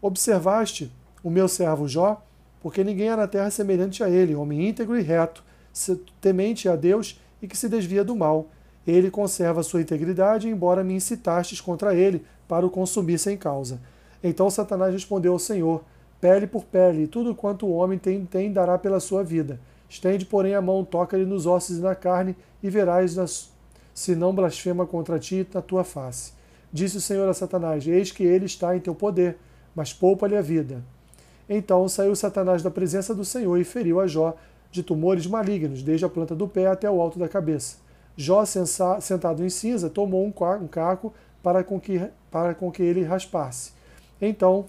Observaste 0.00 0.90
o 1.22 1.30
meu 1.30 1.46
servo 1.46 1.86
Jó? 1.86 2.20
Porque 2.60 2.82
ninguém 2.82 3.10
há 3.10 3.16
na 3.16 3.28
terra 3.28 3.48
semelhante 3.48 4.02
a 4.02 4.10
ele, 4.10 4.34
homem 4.34 4.68
íntegro 4.68 4.98
e 4.98 5.02
reto, 5.02 5.44
temente 6.20 6.68
a 6.68 6.74
Deus 6.74 7.20
e 7.40 7.46
que 7.46 7.56
se 7.56 7.68
desvia 7.68 8.02
do 8.02 8.16
mal. 8.16 8.48
Ele 8.84 9.08
conserva 9.08 9.62
sua 9.62 9.82
integridade, 9.82 10.48
embora 10.48 10.82
me 10.82 10.94
incitastes 10.94 11.60
contra 11.60 11.94
ele 11.94 12.24
para 12.48 12.66
o 12.66 12.70
consumir 12.70 13.20
sem 13.20 13.36
causa. 13.36 13.78
Então 14.22 14.48
Satanás 14.50 14.92
respondeu 14.92 15.32
ao 15.32 15.38
Senhor: 15.38 15.82
Pele 16.20 16.46
por 16.46 16.64
pele, 16.64 17.06
tudo 17.06 17.34
quanto 17.34 17.66
o 17.66 17.72
homem 17.72 17.98
tem, 17.98 18.24
tem 18.24 18.52
dará 18.52 18.78
pela 18.78 19.00
sua 19.00 19.24
vida. 19.24 19.58
Estende, 19.88 20.24
porém, 20.24 20.54
a 20.54 20.62
mão, 20.62 20.84
toca-lhe 20.84 21.24
nos 21.24 21.46
ossos 21.46 21.78
e 21.78 21.80
na 21.80 21.94
carne, 21.94 22.36
e 22.62 22.70
verás 22.70 23.16
nas, 23.16 23.50
se 23.92 24.14
não 24.14 24.34
blasfema 24.34 24.86
contra 24.86 25.18
ti 25.18 25.46
na 25.52 25.60
tua 25.60 25.84
face. 25.84 26.32
Disse 26.72 26.96
o 26.96 27.00
Senhor 27.00 27.28
a 27.28 27.34
Satanás: 27.34 27.86
Eis 27.86 28.10
que 28.10 28.22
ele 28.22 28.46
está 28.46 28.74
em 28.76 28.80
teu 28.80 28.94
poder, 28.94 29.36
mas 29.74 29.92
poupa-lhe 29.92 30.36
a 30.36 30.40
vida. 30.40 30.82
Então 31.48 31.86
saiu 31.88 32.16
Satanás 32.16 32.62
da 32.62 32.70
presença 32.70 33.14
do 33.14 33.24
Senhor 33.24 33.58
e 33.58 33.64
feriu 33.64 34.00
a 34.00 34.06
Jó 34.06 34.34
de 34.70 34.82
tumores 34.82 35.26
malignos, 35.26 35.82
desde 35.82 36.06
a 36.06 36.08
planta 36.08 36.34
do 36.34 36.48
pé 36.48 36.66
até 36.66 36.90
o 36.90 37.00
alto 37.00 37.18
da 37.18 37.28
cabeça. 37.28 37.76
Jó, 38.16 38.44
sentado 38.44 39.44
em 39.44 39.50
cinza, 39.50 39.90
tomou 39.90 40.24
um 40.24 40.32
caco 40.68 41.12
para 41.42 41.62
com 41.62 41.78
que, 41.78 42.00
para 42.30 42.54
com 42.54 42.70
que 42.70 42.82
ele 42.82 43.02
raspasse. 43.02 43.72
Então, 44.22 44.64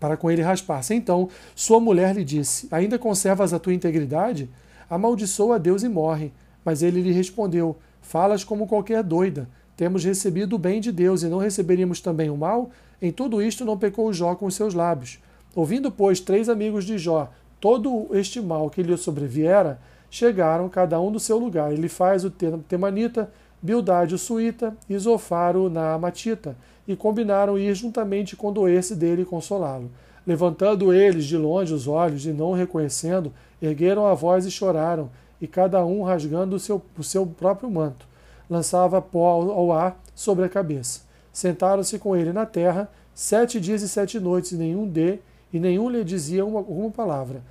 para 0.00 0.16
com 0.16 0.30
ele 0.30 0.42
raspasse. 0.42 0.94
Então, 0.94 1.28
sua 1.54 1.80
mulher 1.80 2.14
lhe 2.14 2.24
disse: 2.24 2.68
Ainda 2.70 2.98
conservas 2.98 3.54
a 3.54 3.58
tua 3.58 3.72
integridade? 3.72 4.50
Amaldiçoa 4.90 5.54
a 5.54 5.58
Deus 5.58 5.82
e 5.82 5.88
morre. 5.88 6.32
Mas 6.64 6.82
ele 6.82 7.00
lhe 7.00 7.12
respondeu: 7.12 7.76
Falas 8.02 8.44
como 8.44 8.66
qualquer 8.66 9.02
doida. 9.02 9.48
Temos 9.76 10.04
recebido 10.04 10.56
o 10.56 10.58
bem 10.58 10.80
de 10.80 10.92
Deus 10.92 11.22
e 11.22 11.28
não 11.28 11.38
receberíamos 11.38 12.00
também 12.00 12.28
o 12.28 12.36
mal? 12.36 12.70
Em 13.00 13.10
tudo 13.10 13.40
isto 13.40 13.64
não 13.64 13.78
pecou 13.78 14.12
Jó 14.12 14.34
com 14.34 14.46
os 14.46 14.54
seus 14.54 14.74
lábios. 14.74 15.18
Ouvindo, 15.54 15.90
pois, 15.90 16.20
três 16.20 16.48
amigos 16.48 16.84
de 16.84 16.98
Jó 16.98 17.30
todo 17.64 18.08
este 18.12 18.42
mal 18.42 18.68
que 18.68 18.82
lhe 18.82 18.94
sobreviera, 18.94 19.80
chegaram 20.10 20.68
cada 20.68 21.00
um 21.00 21.10
do 21.10 21.18
seu 21.18 21.38
lugar. 21.38 21.72
Ele 21.72 21.88
faz 21.88 22.22
o 22.22 22.30
Temanita, 22.30 23.32
Bildade 23.64 24.14
o 24.14 24.18
Suíta 24.18 24.76
e 24.88 24.98
Zofaro 24.98 25.70
na 25.70 25.94
Amatita, 25.94 26.56
e 26.86 26.94
combinaram 26.94 27.58
ir 27.58 27.74
juntamente 27.74 28.36
condoer-se 28.36 28.94
dele 28.94 29.22
e 29.22 29.24
consolá-lo. 29.24 29.90
Levantando 30.26 30.92
eles 30.92 31.24
de 31.24 31.36
longe 31.36 31.72
os 31.72 31.88
olhos 31.88 32.26
e 32.26 32.30
não 32.30 32.52
reconhecendo, 32.52 33.32
ergueram 33.60 34.06
a 34.06 34.12
voz 34.12 34.44
e 34.44 34.50
choraram, 34.50 35.10
e 35.40 35.46
cada 35.46 35.84
um 35.84 36.02
rasgando 36.02 36.56
o 36.56 36.60
seu, 36.60 36.80
o 36.96 37.02
seu 37.02 37.26
próprio 37.26 37.70
manto. 37.70 38.06
Lançava 38.48 39.00
pó 39.00 39.50
ao 39.50 39.72
ar 39.72 39.98
sobre 40.14 40.44
a 40.44 40.48
cabeça. 40.48 41.00
Sentaram-se 41.32 41.98
com 41.98 42.14
ele 42.14 42.32
na 42.32 42.44
terra, 42.44 42.90
sete 43.14 43.58
dias 43.58 43.80
e 43.80 43.88
sete 43.88 44.20
noites, 44.20 44.52
e 44.52 44.56
nenhum 44.56 44.86
de, 44.86 45.18
e 45.52 45.58
nenhum 45.58 45.88
lhe 45.88 46.04
dizia 46.04 46.44
uma, 46.44 46.60
uma 46.60 46.90
palavra 46.90 47.42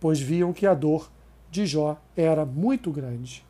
pois 0.00 0.20
viam 0.20 0.52
que 0.52 0.66
a 0.66 0.74
dor 0.74 1.10
de 1.50 1.66
Jó 1.66 1.96
era 2.16 2.44
muito 2.44 2.90
grande. 2.90 3.44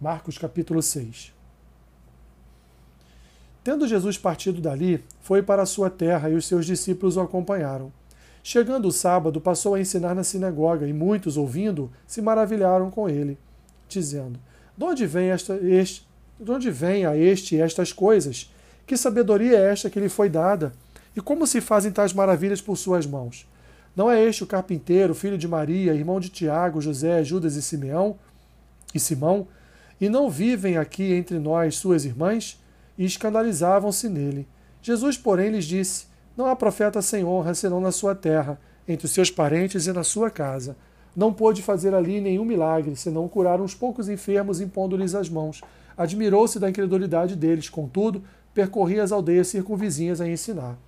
Marcos 0.00 0.38
capítulo 0.38 0.80
6 0.80 1.34
Tendo 3.62 3.86
Jesus 3.86 4.16
partido 4.16 4.58
dali, 4.58 5.04
foi 5.20 5.42
para 5.42 5.60
a 5.60 5.66
sua 5.66 5.90
terra 5.90 6.30
e 6.30 6.34
os 6.34 6.46
seus 6.46 6.64
discípulos 6.64 7.18
o 7.18 7.20
acompanharam. 7.20 7.92
Chegando 8.42 8.88
o 8.88 8.92
sábado, 8.92 9.42
passou 9.42 9.74
a 9.74 9.80
ensinar 9.80 10.14
na 10.14 10.24
sinagoga 10.24 10.86
e 10.88 10.92
muitos, 10.94 11.36
ouvindo, 11.36 11.92
se 12.06 12.22
maravilharam 12.22 12.90
com 12.90 13.10
ele, 13.10 13.36
dizendo: 13.90 14.40
de 14.74 14.84
onde 14.84 15.04
vem, 15.06 15.28
esta, 15.28 15.56
este, 15.56 16.08
de 16.40 16.50
onde 16.50 16.70
vem 16.70 17.04
a 17.04 17.14
este 17.14 17.60
estas 17.60 17.92
coisas? 17.92 18.50
Que 18.86 18.96
sabedoria 18.96 19.58
é 19.58 19.70
esta 19.70 19.90
que 19.90 20.00
lhe 20.00 20.08
foi 20.08 20.30
dada? 20.30 20.72
E 21.14 21.20
como 21.20 21.46
se 21.46 21.60
fazem 21.60 21.92
tais 21.92 22.14
maravilhas 22.14 22.62
por 22.62 22.78
suas 22.78 23.04
mãos? 23.04 23.46
Não 23.94 24.10
é 24.10 24.24
este 24.24 24.44
o 24.44 24.46
carpinteiro, 24.46 25.14
filho 25.14 25.36
de 25.36 25.46
Maria, 25.46 25.92
irmão 25.92 26.18
de 26.18 26.30
Tiago, 26.30 26.80
José, 26.80 27.22
Judas 27.22 27.54
e 27.54 27.60
Simeão 27.60 28.18
e 28.94 28.98
Simão? 28.98 29.46
E 30.00 30.08
não 30.08 30.30
vivem 30.30 30.76
aqui 30.76 31.12
entre 31.12 31.38
nós 31.38 31.76
suas 31.76 32.04
irmãs? 32.04 32.58
E 32.96 33.04
escandalizavam-se 33.04 34.08
nele. 34.08 34.48
Jesus, 34.80 35.18
porém, 35.18 35.50
lhes 35.50 35.64
disse: 35.64 36.06
Não 36.36 36.46
há 36.46 36.56
profeta 36.56 37.02
sem 37.02 37.24
honra 37.24 37.54
senão 37.54 37.80
na 37.80 37.92
sua 37.92 38.14
terra, 38.14 38.58
entre 38.88 39.06
os 39.06 39.12
seus 39.12 39.30
parentes 39.30 39.86
e 39.86 39.92
na 39.92 40.02
sua 40.02 40.30
casa. 40.30 40.76
Não 41.14 41.32
pôde 41.32 41.60
fazer 41.60 41.94
ali 41.94 42.20
nenhum 42.20 42.44
milagre, 42.44 42.96
senão 42.96 43.28
curar 43.28 43.60
uns 43.60 43.74
poucos 43.74 44.08
enfermos 44.08 44.60
impondo-lhes 44.60 45.14
as 45.14 45.28
mãos. 45.28 45.60
Admirou-se 45.96 46.58
da 46.58 46.70
incredulidade 46.70 47.36
deles, 47.36 47.68
contudo, 47.68 48.22
percorria 48.54 49.02
as 49.02 49.12
aldeias 49.12 49.48
circunvizinhas 49.48 50.20
a 50.20 50.28
ensinar. 50.28 50.78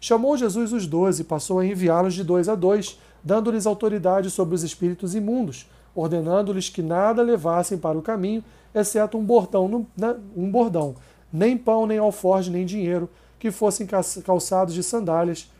Chamou 0.00 0.36
Jesus 0.36 0.72
os 0.72 0.86
doze 0.86 1.22
e 1.22 1.24
passou 1.24 1.58
a 1.58 1.66
enviá-los 1.66 2.14
de 2.14 2.24
dois 2.24 2.48
a 2.48 2.54
dois, 2.54 2.98
dando-lhes 3.22 3.66
autoridade 3.66 4.30
sobre 4.30 4.54
os 4.54 4.62
espíritos 4.62 5.14
imundos, 5.14 5.68
ordenando-lhes 5.94 6.68
que 6.68 6.82
nada 6.82 7.22
levassem 7.22 7.78
para 7.78 7.98
o 7.98 8.02
caminho, 8.02 8.44
exceto 8.74 9.18
um 9.18 9.24
bordão, 9.24 9.86
um 10.36 10.50
bordão, 10.50 10.94
nem 11.32 11.56
pão, 11.56 11.86
nem 11.86 11.98
alforge, 11.98 12.50
nem 12.50 12.64
dinheiro, 12.64 13.08
que 13.38 13.50
fossem 13.50 13.86
calçados 14.24 14.74
de 14.74 14.82
sandálias 14.82 15.50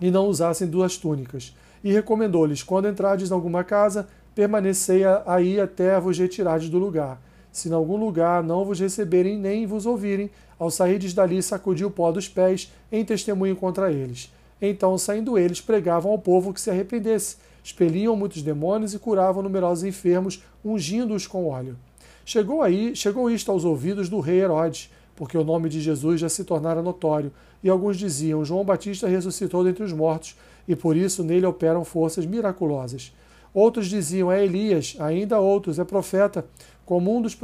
e 0.00 0.10
não 0.10 0.26
usassem 0.26 0.66
duas 0.66 0.96
túnicas 0.96 1.54
e 1.82 1.92
recomendou-lhes: 1.92 2.62
quando 2.62 2.88
entrardes 2.88 3.30
em 3.30 3.34
alguma 3.34 3.64
casa, 3.64 4.08
permanecei 4.34 5.02
aí 5.26 5.60
até 5.60 5.98
vos 5.98 6.18
retirardes 6.18 6.68
do 6.68 6.78
lugar. 6.78 7.20
Se 7.52 7.68
em 7.68 7.72
algum 7.72 7.96
lugar 7.96 8.44
não 8.44 8.64
vos 8.64 8.78
receberem 8.78 9.36
nem 9.36 9.66
vos 9.66 9.86
ouvirem, 9.86 10.30
ao 10.58 10.70
sairdes 10.70 11.12
dali 11.12 11.42
sacudi 11.42 11.84
o 11.84 11.90
pó 11.90 12.12
dos 12.12 12.28
pés 12.28 12.72
em 12.92 13.04
testemunho 13.04 13.56
contra 13.56 13.90
eles. 13.90 14.32
Então, 14.62 14.96
saindo 14.98 15.38
eles, 15.38 15.60
pregavam 15.60 16.12
ao 16.12 16.18
povo 16.18 16.52
que 16.52 16.60
se 16.60 16.70
arrependesse, 16.70 17.36
expeliam 17.62 18.16
muitos 18.16 18.42
demônios 18.42 18.94
e 18.94 18.98
curavam 18.98 19.42
numerosos 19.42 19.84
enfermos, 19.84 20.42
ungindo-os 20.64 21.26
com 21.26 21.46
óleo. 21.48 21.76
Chegou 22.24 22.62
aí, 22.62 22.94
chegou 22.94 23.30
isto 23.30 23.50
aos 23.50 23.64
ouvidos 23.64 24.08
do 24.08 24.20
rei 24.20 24.40
Herodes, 24.40 24.90
porque 25.16 25.36
o 25.36 25.44
nome 25.44 25.68
de 25.68 25.80
Jesus 25.80 26.20
já 26.20 26.28
se 26.28 26.44
tornara 26.44 26.80
notório, 26.82 27.32
e 27.62 27.68
alguns 27.68 27.98
diziam: 27.98 28.44
João 28.44 28.64
Batista 28.64 29.08
ressuscitou 29.08 29.64
dentre 29.64 29.84
os 29.84 29.92
mortos, 29.92 30.36
e 30.66 30.74
por 30.74 30.96
isso 30.96 31.22
nele 31.22 31.46
operam 31.46 31.84
forças 31.84 32.24
miraculosas. 32.24 33.12
Outros 33.52 33.88
diziam: 33.88 34.30
é 34.30 34.44
Elias, 34.44 34.96
ainda 34.98 35.40
outros: 35.40 35.78
é 35.78 35.84
profeta, 35.84 36.46
como 36.86 37.14
um 37.14 37.20
dos, 37.20 37.36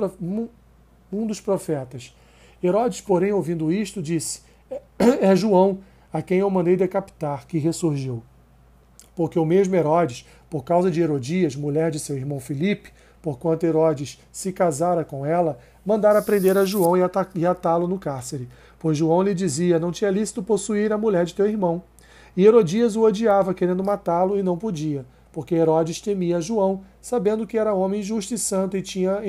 um 1.12 1.26
dos 1.26 1.40
profetas. 1.40 2.14
Herodes, 2.62 3.00
porém, 3.00 3.32
ouvindo 3.32 3.72
isto, 3.72 4.00
disse: 4.00 4.42
é 4.98 5.34
João, 5.36 5.80
a 6.12 6.22
quem 6.22 6.38
eu 6.38 6.48
mandei 6.48 6.76
decapitar, 6.76 7.46
que 7.46 7.58
ressurgiu. 7.58 8.22
Porque 9.16 9.38
o 9.38 9.44
mesmo 9.44 9.74
Herodes, 9.74 10.24
por 10.48 10.62
causa 10.62 10.90
de 10.90 11.00
Herodias, 11.00 11.56
mulher 11.56 11.90
de 11.90 11.98
seu 11.98 12.16
irmão 12.16 12.38
Filipe, 12.38 12.92
porquanto 13.20 13.66
Herodes 13.66 14.20
se 14.30 14.52
casara 14.52 15.04
com 15.04 15.26
ela, 15.26 15.58
mandara 15.84 16.22
prender 16.22 16.56
a 16.56 16.64
João 16.64 16.96
e 17.34 17.44
atá-lo 17.46 17.88
no 17.88 17.98
cárcere. 17.98 18.48
Pois 18.78 18.96
João 18.96 19.22
lhe 19.22 19.34
dizia: 19.34 19.80
Não 19.80 19.90
tinha 19.90 20.10
lícito 20.10 20.42
possuir 20.42 20.92
a 20.92 20.98
mulher 20.98 21.24
de 21.24 21.34
teu 21.34 21.48
irmão. 21.48 21.82
E 22.36 22.44
Herodias 22.44 22.94
o 22.94 23.02
odiava, 23.02 23.54
querendo 23.54 23.82
matá-lo, 23.82 24.38
e 24.38 24.42
não 24.42 24.58
podia, 24.58 25.06
porque 25.32 25.54
Herodes 25.54 26.00
temia 26.00 26.40
João, 26.40 26.82
sabendo 27.00 27.46
que 27.46 27.56
era 27.56 27.72
homem 27.72 28.02
justo 28.02 28.34
e 28.34 28.38
santo 28.38 28.76
e 28.76 28.82
tinha 28.82 29.22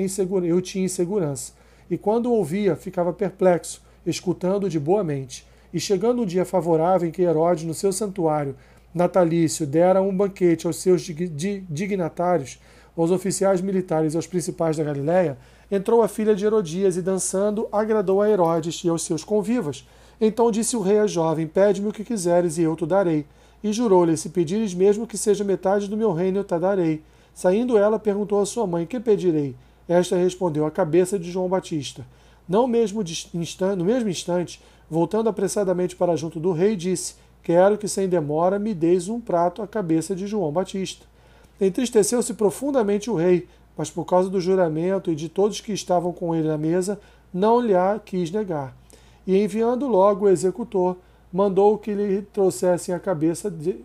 eu 0.44 0.60
tinha 0.60 0.84
insegurança. 0.84 1.54
E 1.90 1.96
quando 1.96 2.26
o 2.26 2.34
ouvia, 2.34 2.76
ficava 2.76 3.12
perplexo, 3.12 3.82
escutando 4.04 4.68
de 4.68 4.78
boa 4.78 5.02
mente. 5.02 5.46
E 5.72 5.80
chegando 5.80 6.22
um 6.22 6.26
dia 6.26 6.44
favorável 6.44 7.08
em 7.08 7.10
que 7.10 7.22
Herodes, 7.22 7.64
no 7.64 7.74
seu 7.74 7.92
santuário 7.92 8.54
natalício, 8.94 9.66
dera 9.66 10.02
um 10.02 10.16
banquete 10.16 10.66
aos 10.66 10.76
seus 10.76 11.02
dignatários, 11.02 12.58
aos 12.96 13.10
oficiais 13.10 13.60
militares 13.60 14.14
e 14.14 14.16
aos 14.16 14.26
principais 14.26 14.76
da 14.76 14.84
Galiléia, 14.84 15.38
entrou 15.70 16.02
a 16.02 16.08
filha 16.08 16.34
de 16.34 16.44
Herodias 16.44 16.96
e, 16.96 17.02
dançando, 17.02 17.68
agradou 17.70 18.20
a 18.20 18.28
Herodes 18.28 18.82
e 18.84 18.88
aos 18.88 19.02
seus 19.02 19.22
convivas 19.22 19.84
então 20.20 20.50
disse 20.50 20.76
o 20.76 20.80
rei 20.80 20.98
à 20.98 21.06
jovem: 21.06 21.46
Pede-me 21.46 21.88
o 21.88 21.92
que 21.92 22.04
quiseres 22.04 22.58
e 22.58 22.62
eu 22.62 22.74
te 22.74 22.86
darei. 22.86 23.24
E 23.62 23.72
jurou-lhe: 23.72 24.16
Se 24.16 24.30
pedires 24.30 24.74
mesmo 24.74 25.06
que 25.06 25.16
seja 25.16 25.44
metade 25.44 25.88
do 25.88 25.96
meu 25.96 26.12
reino, 26.12 26.38
eu 26.38 26.44
te 26.44 26.58
darei. 26.58 27.02
Saindo 27.32 27.78
ela, 27.78 27.98
perguntou 27.98 28.40
à 28.40 28.46
sua 28.46 28.66
mãe: 28.66 28.86
Que 28.86 28.98
pedirei? 28.98 29.54
Esta 29.88 30.16
respondeu: 30.16 30.66
A 30.66 30.70
cabeça 30.70 31.18
de 31.18 31.30
João 31.30 31.48
Batista. 31.48 32.04
Não 32.48 32.66
mesmo 32.66 33.04
no 33.76 33.84
mesmo 33.84 34.08
instante, 34.08 34.60
voltando 34.88 35.28
apressadamente 35.28 35.94
para 35.94 36.16
junto 36.16 36.40
do 36.40 36.50
rei, 36.52 36.74
disse: 36.74 37.14
Quero 37.42 37.78
que 37.78 37.88
sem 37.88 38.08
demora 38.08 38.58
me 38.58 38.74
deis 38.74 39.08
um 39.08 39.20
prato 39.20 39.62
a 39.62 39.66
cabeça 39.66 40.14
de 40.14 40.26
João 40.26 40.52
Batista. 40.52 41.06
Entristeceu-se 41.60 42.34
profundamente 42.34 43.10
o 43.10 43.14
rei, 43.14 43.48
mas 43.76 43.90
por 43.90 44.04
causa 44.04 44.28
do 44.28 44.40
juramento 44.40 45.10
e 45.10 45.14
de 45.14 45.28
todos 45.28 45.60
que 45.60 45.72
estavam 45.72 46.12
com 46.12 46.34
ele 46.34 46.48
na 46.48 46.58
mesa, 46.58 47.00
não 47.32 47.60
lhe 47.60 47.74
a 47.74 48.00
quis 48.04 48.30
negar 48.30 48.74
e 49.28 49.44
enviando 49.44 49.86
logo 49.86 50.24
o 50.24 50.28
executor, 50.30 50.96
mandou 51.30 51.76
que 51.76 51.92
lhe 51.92 52.22
trouxessem 52.22 52.94
a 52.94 52.98
cabeça 52.98 53.50
de, 53.50 53.84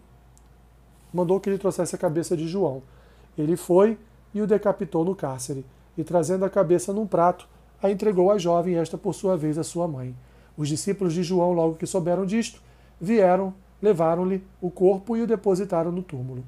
mandou 1.13 1.37
que 1.37 1.49
ele 1.49 1.57
trouxesse 1.57 1.93
a 1.93 1.97
cabeça 1.97 2.37
de 2.37 2.47
João. 2.47 2.81
Ele 3.37 3.57
foi 3.57 3.97
e 4.33 4.41
o 4.41 4.47
decapitou 4.47 5.03
no 5.03 5.13
cárcere, 5.13 5.65
e 5.97 6.03
trazendo 6.03 6.45
a 6.45 6.49
cabeça 6.49 6.93
num 6.93 7.05
prato, 7.05 7.45
a 7.81 7.91
entregou 7.91 8.31
à 8.31 8.37
jovem, 8.37 8.77
esta 8.77 8.97
por 8.97 9.13
sua 9.13 9.35
vez 9.35 9.57
à 9.57 9.65
sua 9.65 9.85
mãe. 9.85 10.15
Os 10.57 10.69
discípulos 10.69 11.13
de 11.13 11.23
João, 11.23 11.51
logo 11.51 11.75
que 11.75 11.85
souberam 11.85 12.25
disto, 12.25 12.61
vieram, 12.99 13.53
levaram-lhe 13.81 14.43
o 14.61 14.69
corpo 14.69 15.17
e 15.17 15.21
o 15.21 15.27
depositaram 15.27 15.91
no 15.91 16.01
túmulo. 16.01 16.43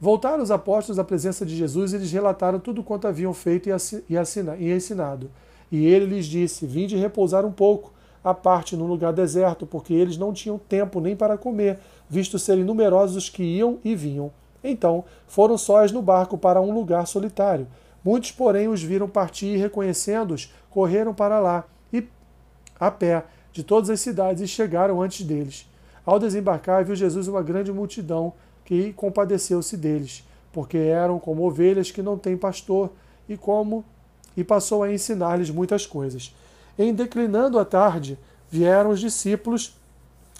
Voltaram 0.00 0.42
os 0.42 0.50
apóstolos 0.50 0.98
à 0.98 1.04
presença 1.04 1.44
de 1.44 1.54
Jesus 1.54 1.92
e 1.92 1.98
lhes 1.98 2.10
relataram 2.10 2.58
tudo 2.58 2.82
quanto 2.82 3.06
haviam 3.06 3.34
feito 3.34 3.68
e 4.08 4.70
ensinado. 4.72 5.30
E 5.70 5.84
ele 5.86 6.06
lhes 6.06 6.24
disse: 6.24 6.66
Vinde 6.66 6.96
repousar 6.96 7.44
um 7.44 7.52
pouco, 7.52 7.92
à 8.24 8.32
parte 8.32 8.76
num 8.76 8.86
lugar 8.86 9.12
deserto, 9.12 9.66
porque 9.66 9.92
eles 9.92 10.16
não 10.16 10.32
tinham 10.32 10.58
tempo 10.58 11.00
nem 11.00 11.14
para 11.14 11.36
comer, 11.36 11.78
visto 12.08 12.38
serem 12.38 12.64
numerosos 12.64 13.16
os 13.16 13.28
que 13.28 13.42
iam 13.42 13.78
e 13.84 13.94
vinham. 13.94 14.32
Então 14.64 15.04
foram 15.26 15.56
sós 15.56 15.92
no 15.92 16.02
barco 16.02 16.36
para 16.36 16.60
um 16.60 16.72
lugar 16.72 17.06
solitário. 17.06 17.66
Muitos, 18.02 18.32
porém, 18.32 18.68
os 18.68 18.82
viram 18.82 19.08
partir 19.08 19.54
e, 19.54 19.56
reconhecendo-os, 19.58 20.52
correram 20.70 21.12
para 21.12 21.38
lá, 21.38 21.64
e 21.92 22.06
a 22.78 22.90
pé, 22.90 23.24
de 23.52 23.62
todas 23.62 23.90
as 23.90 24.00
cidades, 24.00 24.42
e 24.42 24.48
chegaram 24.48 25.02
antes 25.02 25.26
deles. 25.26 25.69
Ao 26.10 26.18
desembarcar, 26.18 26.84
viu 26.84 26.96
Jesus 26.96 27.28
uma 27.28 27.40
grande 27.40 27.72
multidão, 27.72 28.32
que 28.64 28.92
compadeceu-se 28.94 29.76
deles, 29.76 30.24
porque 30.52 30.76
eram 30.76 31.20
como 31.20 31.46
ovelhas 31.46 31.92
que 31.92 32.02
não 32.02 32.18
têm 32.18 32.36
pastor, 32.36 32.90
e 33.28 33.36
como 33.36 33.84
e 34.36 34.42
passou 34.42 34.82
a 34.82 34.92
ensinar-lhes 34.92 35.50
muitas 35.50 35.86
coisas. 35.86 36.34
Em 36.76 36.92
declinando 36.92 37.60
a 37.60 37.64
tarde, 37.64 38.18
vieram 38.50 38.90
os 38.90 38.98
discípulos 38.98 39.78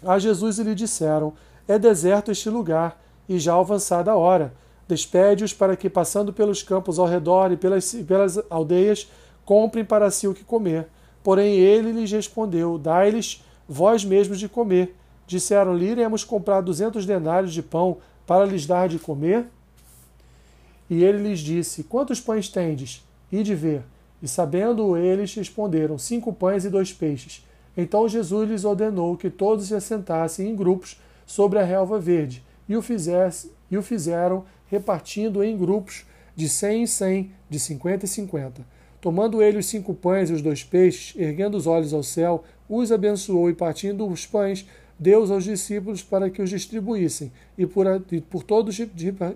a 0.05 0.19
Jesus 0.19 0.59
e 0.59 0.65
lhe 0.65 0.75
disseram: 0.75 1.35
É 1.69 1.79
deserto 1.79 2.33
este 2.33 2.51
lugar, 2.51 3.01
e 3.29 3.39
já 3.39 3.55
avançada 3.55 4.11
a 4.11 4.17
hora. 4.17 4.53
Despede-os 4.89 5.53
para 5.53 5.77
que, 5.77 5.89
passando 5.89 6.33
pelos 6.33 6.65
campos 6.65 6.99
ao 6.99 7.07
redor 7.07 7.53
e 7.53 7.57
pelas, 7.57 7.95
pelas 7.95 8.41
aldeias, 8.51 9.09
comprem 9.45 9.85
para 9.85 10.11
si 10.11 10.27
o 10.27 10.35
que 10.35 10.43
comer. 10.43 10.89
Porém 11.23 11.55
ele 11.55 11.93
lhes 11.93 12.11
respondeu: 12.11 12.77
Dai-lhes 12.77 13.45
vós 13.69 14.05
mesmos 14.05 14.41
de 14.41 14.49
comer. 14.49 14.97
Disseram-lhe: 15.31 15.87
Iremos 15.87 16.25
comprar 16.25 16.61
duzentos 16.61 17.07
denários 17.07 17.55
de 17.55 17.63
pão 17.63 17.99
para 18.27 18.45
lhes 18.45 18.67
dar 18.67 18.89
de 18.89 18.99
comer? 18.99 19.47
E 20.91 21.05
ele 21.05 21.23
lhes 21.23 21.39
disse: 21.39 21.85
Quantos 21.85 22.21
pães 22.21 22.49
tendes? 22.49 23.07
E 23.31 23.45
de 23.45 23.55
ver. 23.55 23.85
E 24.21 24.27
sabendo 24.27 24.97
eles, 24.97 25.33
responderam: 25.33 25.97
Cinco 25.99 26.33
pães 26.33 26.65
e 26.65 26.69
dois 26.69 26.93
peixes. 26.93 27.47
Então 27.77 28.09
Jesus 28.09 28.51
lhes 28.51 28.65
ordenou 28.65 29.17
que 29.17 29.31
todos 29.31 29.69
se 29.69 29.75
assentassem 29.75 30.51
em 30.51 30.57
grupos 30.57 31.01
sobre 31.25 31.61
a 31.61 31.65
relva 31.65 32.01
verde, 32.01 32.43
e 32.69 32.77
o, 32.77 32.83
fizesse, 32.83 33.53
e 33.71 33.79
o 33.79 33.83
fizeram 33.83 34.45
repartindo 34.67 35.45
em 35.45 35.57
grupos 35.57 36.05
de 36.35 36.49
cem 36.49 36.83
em 36.83 36.87
cem, 36.89 37.31
de 37.49 37.61
cinquenta 37.61 38.05
e 38.05 38.09
cinquenta. 38.09 38.67
Tomando 39.01 39.41
ele 39.41 39.59
os 39.59 39.67
cinco 39.67 39.95
pães 39.95 40.29
e 40.29 40.33
os 40.33 40.43
dois 40.43 40.65
peixes, 40.65 41.15
erguendo 41.17 41.57
os 41.57 41.69
olhos 41.69 41.95
ao 41.95 42.03
céu, 42.03 42.43
os 42.69 42.91
abençoou 42.91 43.49
e 43.49 43.55
partindo 43.55 44.05
os 44.09 44.27
pães, 44.27 44.67
deu 45.01 45.33
aos 45.33 45.45
discípulos 45.45 46.03
para 46.03 46.29
que 46.29 46.43
os 46.43 46.51
distribuíssem, 46.51 47.33
e 47.57 47.67
por, 47.67 47.87
e 48.13 48.21
por 48.21 48.43
todos 48.43 48.77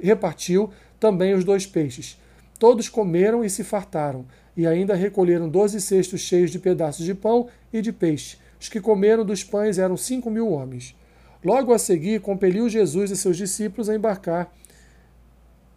repartiu 0.02 0.70
também 1.00 1.32
os 1.32 1.42
dois 1.42 1.66
peixes. 1.66 2.18
Todos 2.58 2.90
comeram 2.90 3.42
e 3.42 3.48
se 3.48 3.64
fartaram, 3.64 4.26
e 4.54 4.66
ainda 4.66 4.94
recolheram 4.94 5.48
doze 5.48 5.80
cestos 5.80 6.20
cheios 6.20 6.50
de 6.50 6.58
pedaços 6.58 7.06
de 7.06 7.14
pão 7.14 7.48
e 7.72 7.80
de 7.80 7.92
peixe. 7.92 8.36
Os 8.60 8.68
que 8.68 8.80
comeram 8.80 9.24
dos 9.24 9.42
pães 9.42 9.78
eram 9.78 9.96
cinco 9.96 10.30
mil 10.30 10.50
homens. 10.50 10.94
Logo 11.42 11.72
a 11.72 11.78
seguir, 11.78 12.20
compeliu 12.20 12.68
Jesus 12.68 13.10
e 13.10 13.16
seus 13.16 13.36
discípulos 13.36 13.88
a 13.88 13.94
embarcar 13.94 14.54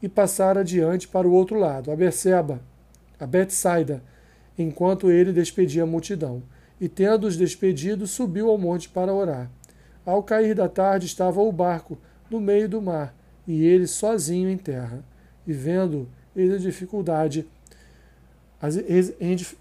e 0.01 0.07
passar 0.07 0.57
adiante 0.57 1.07
para 1.07 1.27
o 1.27 1.31
outro 1.31 1.57
lado, 1.57 1.91
a 1.91 1.95
Beceba, 1.95 2.61
a 3.19 3.25
Betsaida, 3.25 4.03
enquanto 4.57 5.09
ele 5.09 5.31
despedia 5.31 5.83
a 5.83 5.87
multidão. 5.87 6.43
E 6.79 6.87
tendo-os 6.87 7.35
despedido, 7.35 8.05
subiu 8.05 8.49
ao 8.49 8.57
monte 8.57 8.87
para 8.87 9.11
orar. 9.13 9.49
Ao 10.07 10.23
cair 10.23 10.55
da 10.55 10.69
tarde 10.69 11.05
estava 11.05 11.41
o 11.41 11.51
barco 11.51 11.97
no 12.31 12.39
meio 12.39 12.69
do 12.69 12.81
mar, 12.81 13.13
e 13.45 13.65
ele 13.65 13.85
sozinho 13.85 14.49
em 14.49 14.57
terra. 14.57 15.03
E 15.45 15.51
vendo 15.51 16.07
ele 16.33 16.55
a 16.55 16.57
dificuldade, 16.57 17.45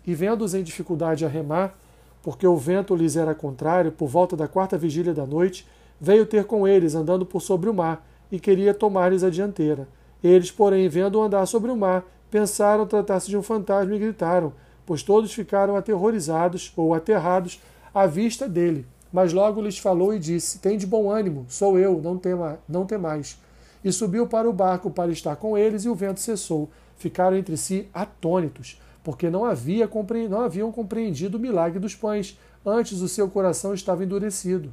e 0.07 0.15
vendo-os 0.15 0.55
em 0.55 0.63
dificuldade 0.63 1.25
a 1.25 1.29
remar, 1.29 1.77
porque 2.23 2.47
o 2.47 2.57
vento 2.57 2.95
lhes 2.95 3.17
era 3.17 3.35
contrário, 3.35 3.91
por 3.91 4.07
volta 4.07 4.37
da 4.37 4.47
quarta 4.47 4.79
vigília 4.79 5.13
da 5.13 5.27
noite, 5.27 5.67
veio 6.01 6.25
ter 6.25 6.45
com 6.45 6.67
eles, 6.67 6.95
andando 6.95 7.27
por 7.27 7.43
sobre 7.43 7.69
o 7.69 7.75
mar, 7.75 8.09
e 8.31 8.39
queria 8.39 8.73
tomar-lhes 8.73 9.25
a 9.25 9.31
dianteira. 9.31 9.89
Eles, 10.23 10.53
porém, 10.53 10.89
vendo-o 10.89 11.23
andar 11.23 11.45
sobre 11.47 11.73
o 11.73 11.77
mar, 11.77 12.05
pensaram 12.31 12.87
tratar-se 12.87 13.29
de 13.29 13.37
um 13.37 13.43
fantasma 13.43 13.97
e 13.97 13.99
gritaram, 13.99 14.53
pois 14.87 15.03
todos 15.03 15.35
ficaram 15.35 15.75
aterrorizados 15.75 16.73
ou 16.77 16.95
aterrados 16.95 17.61
à 17.93 18.07
vista 18.07 18.49
dele. 18.49 18.87
Mas 19.12 19.33
logo 19.33 19.61
lhes 19.61 19.79
falou 19.79 20.14
e 20.14 20.19
disse: 20.19 20.59
Tem 20.59 20.77
de 20.77 20.87
bom 20.87 21.11
ânimo, 21.11 21.47
sou 21.49 21.79
eu, 21.79 22.01
não, 22.01 22.19
tema, 22.19 22.59
não 22.69 22.85
temais. 22.85 23.40
E 23.85 23.92
subiu 23.92 24.27
para 24.27 24.49
o 24.49 24.53
barco 24.53 24.90
para 24.90 25.12
estar 25.12 25.37
com 25.37 25.57
eles, 25.57 25.85
e 25.85 25.88
o 25.88 25.95
vento 25.95 26.21
cessou. 26.21 26.69
Ficaram 26.97 27.37
entre 27.37 27.57
si 27.57 27.88
atônitos, 27.92 28.81
porque 29.05 29.31
não, 29.31 29.45
havia, 29.45 29.88
não 30.29 30.40
haviam 30.40 30.73
compreendido 30.73 31.37
o 31.37 31.40
milagre 31.40 31.79
dos 31.79 31.95
pães. 31.95 32.38
Antes 32.64 33.01
o 33.01 33.09
seu 33.09 33.29
coração 33.29 33.73
estava 33.75 34.03
endurecido. 34.03 34.73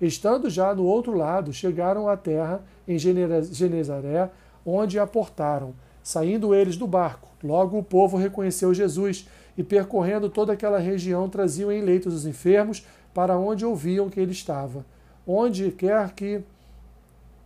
Estando 0.00 0.50
já 0.50 0.74
no 0.74 0.84
outro 0.84 1.16
lado, 1.16 1.52
chegaram 1.52 2.08
à 2.08 2.16
terra 2.16 2.62
em 2.86 2.98
Genezaré, 2.98 4.30
onde 4.64 4.98
aportaram. 4.98 5.74
Saindo 6.02 6.54
eles 6.54 6.76
do 6.76 6.86
barco, 6.86 7.28
logo 7.42 7.78
o 7.78 7.82
povo 7.82 8.16
reconheceu 8.16 8.74
Jesus 8.74 9.26
e, 9.56 9.62
percorrendo 9.62 10.28
toda 10.28 10.52
aquela 10.52 10.78
região, 10.78 11.28
traziam 11.28 11.72
em 11.72 11.80
leitos 11.80 12.12
os 12.12 12.26
enfermos 12.26 12.84
para 13.14 13.38
onde 13.38 13.64
ouviam 13.64 14.10
que 14.10 14.18
ele 14.18 14.32
estava. 14.32 14.84
Onde 15.26 15.70
quer 15.70 16.12
que, 16.12 16.42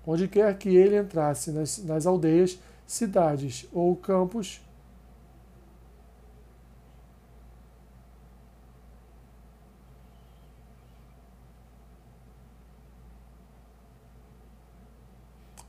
onde 0.04 0.26
quer 0.26 0.56
que 0.56 0.74
ele 0.74 0.98
entrasse, 0.98 1.52
nas, 1.52 1.78
nas 1.84 2.06
aldeias, 2.06 2.58
cidades 2.86 3.68
ou 3.70 3.94
campos, 3.94 4.60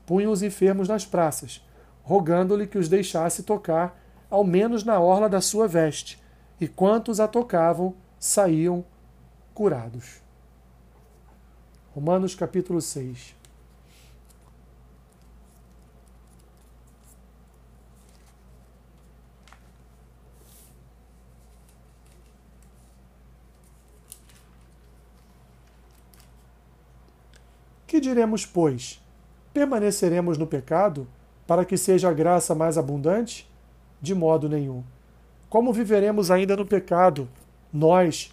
punham 0.06 0.32
os 0.32 0.42
enfermos 0.42 0.88
nas 0.88 1.06
praças, 1.06 1.64
rogando-lhe 2.02 2.66
que 2.66 2.78
os 2.78 2.88
deixasse 2.88 3.44
tocar, 3.44 3.96
ao 4.28 4.42
menos 4.42 4.82
na 4.82 4.98
orla 4.98 5.28
da 5.28 5.40
sua 5.40 5.68
veste, 5.68 6.20
e 6.60 6.66
quantos 6.66 7.20
a 7.20 7.28
tocavam 7.28 7.94
saíam 8.18 8.84
curados. 9.60 10.22
Romanos 11.94 12.34
capítulo 12.34 12.80
6. 12.80 13.36
Que 27.86 28.00
diremos, 28.00 28.46
pois? 28.46 29.04
Permaneceremos 29.52 30.38
no 30.38 30.46
pecado 30.46 31.06
para 31.46 31.66
que 31.66 31.76
seja 31.76 32.08
a 32.08 32.14
graça 32.14 32.54
mais 32.54 32.78
abundante? 32.78 33.46
De 34.00 34.14
modo 34.14 34.48
nenhum. 34.48 34.82
Como 35.50 35.70
viveremos 35.70 36.30
ainda 36.30 36.56
no 36.56 36.64
pecado, 36.64 37.28
nós, 37.70 38.32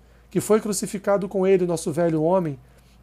que 0.31 0.39
foi 0.39 0.61
crucificado 0.61 1.27
com 1.27 1.45
ele 1.45 1.65
nosso 1.65 1.91
velho 1.91 2.23
homem, 2.23 2.57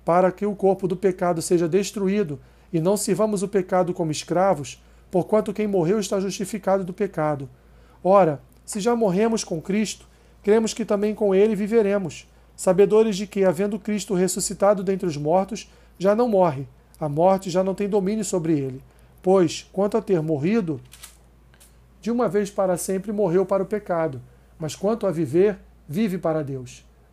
para 0.04 0.32
que 0.32 0.46
o 0.46 0.56
corpo 0.56 0.88
do 0.88 0.96
pecado 0.96 1.42
seja 1.42 1.68
destruído 1.68 2.40
e 2.72 2.80
não 2.80 2.96
sirvamos 2.96 3.42
o 3.42 3.48
pecado 3.48 3.92
como 3.92 4.10
escravos, 4.10 4.82
porquanto 5.10 5.52
quem 5.52 5.66
morreu 5.66 6.00
está 6.00 6.18
justificado 6.18 6.82
do 6.82 6.94
pecado. 6.94 7.48
Ora, 8.02 8.40
se 8.64 8.80
já 8.80 8.96
morremos 8.96 9.44
com 9.44 9.60
Cristo, 9.60 10.08
cremos 10.42 10.72
que 10.72 10.86
também 10.86 11.14
com 11.14 11.34
ele 11.34 11.54
viveremos, 11.54 12.26
sabedores 12.56 13.16
de 13.16 13.26
que, 13.26 13.44
havendo 13.44 13.78
Cristo 13.78 14.14
ressuscitado 14.14 14.82
dentre 14.82 15.06
os 15.06 15.16
mortos, 15.16 15.70
já 15.98 16.14
não 16.14 16.28
morre, 16.28 16.66
a 16.98 17.08
morte 17.08 17.50
já 17.50 17.62
não 17.62 17.74
tem 17.74 17.88
domínio 17.88 18.24
sobre 18.24 18.58
ele. 18.58 18.82
Pois, 19.22 19.68
quanto 19.70 19.98
a 19.98 20.02
ter 20.02 20.22
morrido, 20.22 20.80
de 22.00 22.10
uma 22.10 22.28
vez 22.28 22.50
para 22.50 22.78
sempre 22.78 23.12
morreu 23.12 23.44
para 23.44 23.62
o 23.62 23.66
pecado, 23.66 24.22
mas 24.58 24.74
quanto 24.74 25.06
a 25.06 25.10
viver, 25.10 25.58
vive 25.86 26.16
para 26.16 26.42
Deus. 26.42 26.87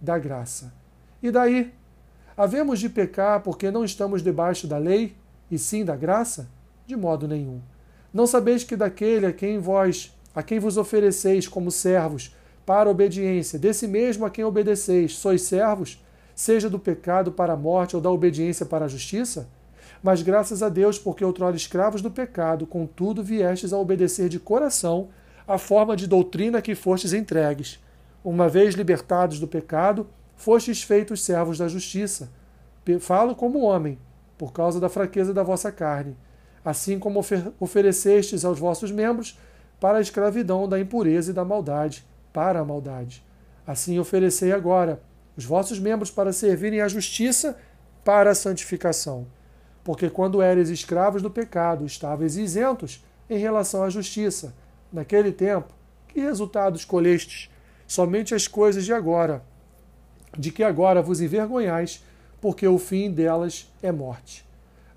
da 0.00 0.18
graça. 0.18 0.72
E 1.22 1.30
daí? 1.30 1.72
Havemos 2.36 2.78
de 2.78 2.88
pecar 2.88 3.40
porque 3.40 3.70
não 3.70 3.84
estamos 3.84 4.22
debaixo 4.22 4.66
da 4.66 4.78
lei, 4.78 5.16
e 5.50 5.58
sim 5.58 5.84
da 5.84 5.96
graça? 5.96 6.48
De 6.86 6.96
modo 6.96 7.26
nenhum. 7.26 7.60
Não 8.12 8.26
sabeis 8.26 8.64
que 8.64 8.76
daquele 8.76 9.26
a 9.26 9.32
quem 9.32 9.58
vós, 9.58 10.16
a 10.34 10.42
quem 10.42 10.58
vos 10.58 10.76
ofereceis 10.76 11.48
como 11.48 11.70
servos 11.70 12.34
para 12.64 12.90
obediência, 12.90 13.58
desse 13.58 13.88
mesmo 13.88 14.24
a 14.24 14.30
quem 14.30 14.44
obedeceis, 14.44 15.16
sois 15.16 15.42
servos, 15.42 16.04
seja 16.34 16.70
do 16.70 16.78
pecado 16.78 17.32
para 17.32 17.54
a 17.54 17.56
morte 17.56 17.96
ou 17.96 18.02
da 18.02 18.10
obediência 18.10 18.64
para 18.64 18.84
a 18.84 18.88
justiça? 18.88 19.48
Mas 20.02 20.22
graças 20.22 20.62
a 20.62 20.68
Deus, 20.68 20.98
porque 20.98 21.24
outrora 21.24 21.56
escravos 21.56 22.00
do 22.00 22.10
pecado, 22.10 22.66
contudo 22.66 23.22
viestes 23.22 23.72
a 23.72 23.78
obedecer 23.78 24.28
de 24.28 24.38
coração 24.38 25.08
a 25.46 25.58
forma 25.58 25.96
de 25.96 26.06
doutrina 26.06 26.62
que 26.62 26.74
fostes 26.74 27.12
entregues. 27.12 27.80
Uma 28.24 28.48
vez 28.48 28.74
libertados 28.74 29.38
do 29.38 29.46
pecado, 29.46 30.06
fostes 30.36 30.82
feitos 30.82 31.22
servos 31.24 31.58
da 31.58 31.68
justiça. 31.68 32.30
Falo 33.00 33.34
como 33.34 33.60
homem, 33.60 33.98
por 34.36 34.52
causa 34.52 34.80
da 34.80 34.88
fraqueza 34.88 35.34
da 35.34 35.42
vossa 35.42 35.70
carne, 35.70 36.16
assim 36.64 36.98
como 36.98 37.20
ofer 37.20 37.52
oferecestes 37.60 38.44
aos 38.44 38.58
vossos 38.58 38.90
membros 38.90 39.38
para 39.80 39.98
a 39.98 40.00
escravidão 40.00 40.68
da 40.68 40.80
impureza 40.80 41.30
e 41.30 41.34
da 41.34 41.44
maldade, 41.44 42.06
para 42.32 42.60
a 42.60 42.64
maldade. 42.64 43.24
Assim 43.66 43.98
oferecei 43.98 44.52
agora 44.52 45.00
os 45.36 45.44
vossos 45.44 45.78
membros 45.78 46.10
para 46.10 46.32
servirem 46.32 46.80
à 46.80 46.88
justiça, 46.88 47.56
para 48.04 48.30
a 48.30 48.34
santificação. 48.34 49.26
Porque 49.84 50.08
quando 50.10 50.42
eres 50.42 50.68
escravos 50.68 51.22
do 51.22 51.30
pecado, 51.30 51.84
estáveis 51.84 52.36
isentos 52.36 53.04
em 53.28 53.38
relação 53.38 53.82
à 53.82 53.90
justiça. 53.90 54.54
Naquele 54.92 55.30
tempo, 55.30 55.72
que 56.08 56.20
resultados 56.20 56.84
colhestes? 56.84 57.50
Somente 57.88 58.34
as 58.34 58.46
coisas 58.46 58.84
de 58.84 58.92
agora, 58.92 59.42
de 60.36 60.52
que 60.52 60.62
agora 60.62 61.00
vos 61.00 61.22
envergonhais, 61.22 62.04
porque 62.38 62.68
o 62.68 62.78
fim 62.78 63.10
delas 63.10 63.72
é 63.82 63.90
morte. 63.90 64.46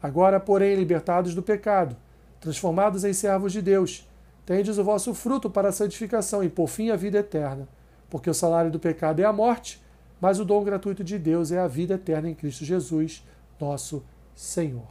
Agora, 0.04 0.42
porém, 0.42 0.76
libertados 0.76 1.34
do 1.34 1.42
pecado, 1.42 1.96
transformados 2.42 3.06
em 3.06 3.14
servos 3.14 3.54
de 3.54 3.62
Deus, 3.62 4.06
tendes 4.46 4.78
o 4.78 4.84
vosso 4.84 5.14
fruto 5.14 5.50
para 5.50 5.70
a 5.70 5.72
santificação 5.72 6.44
e, 6.44 6.50
por 6.50 6.68
fim, 6.68 6.90
a 6.90 6.98
vida 6.98 7.20
eterna. 7.20 7.66
Porque 8.10 8.30
o 8.30 8.34
salário 8.34 8.70
do 8.70 8.78
pecado 8.78 9.22
é 9.22 9.24
a 9.24 9.32
morte, 9.32 9.82
mas 10.20 10.38
o 10.38 10.44
dom 10.44 10.62
gratuito 10.62 11.02
de 11.02 11.18
Deus 11.18 11.50
é 11.50 11.60
a 11.60 11.68
vida 11.68 11.94
eterna 11.94 12.30
em 12.30 12.36
Cristo 12.36 12.66
Jesus, 12.66 13.26
nosso 13.58 14.04
Senhor. 14.36 14.88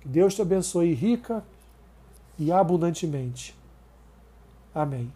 Que 0.00 0.08
Deus 0.08 0.34
te 0.34 0.40
abençoe 0.40 0.94
rica 0.94 1.44
e 2.38 2.50
abundantemente. 2.50 3.54
Amém. 4.74 5.12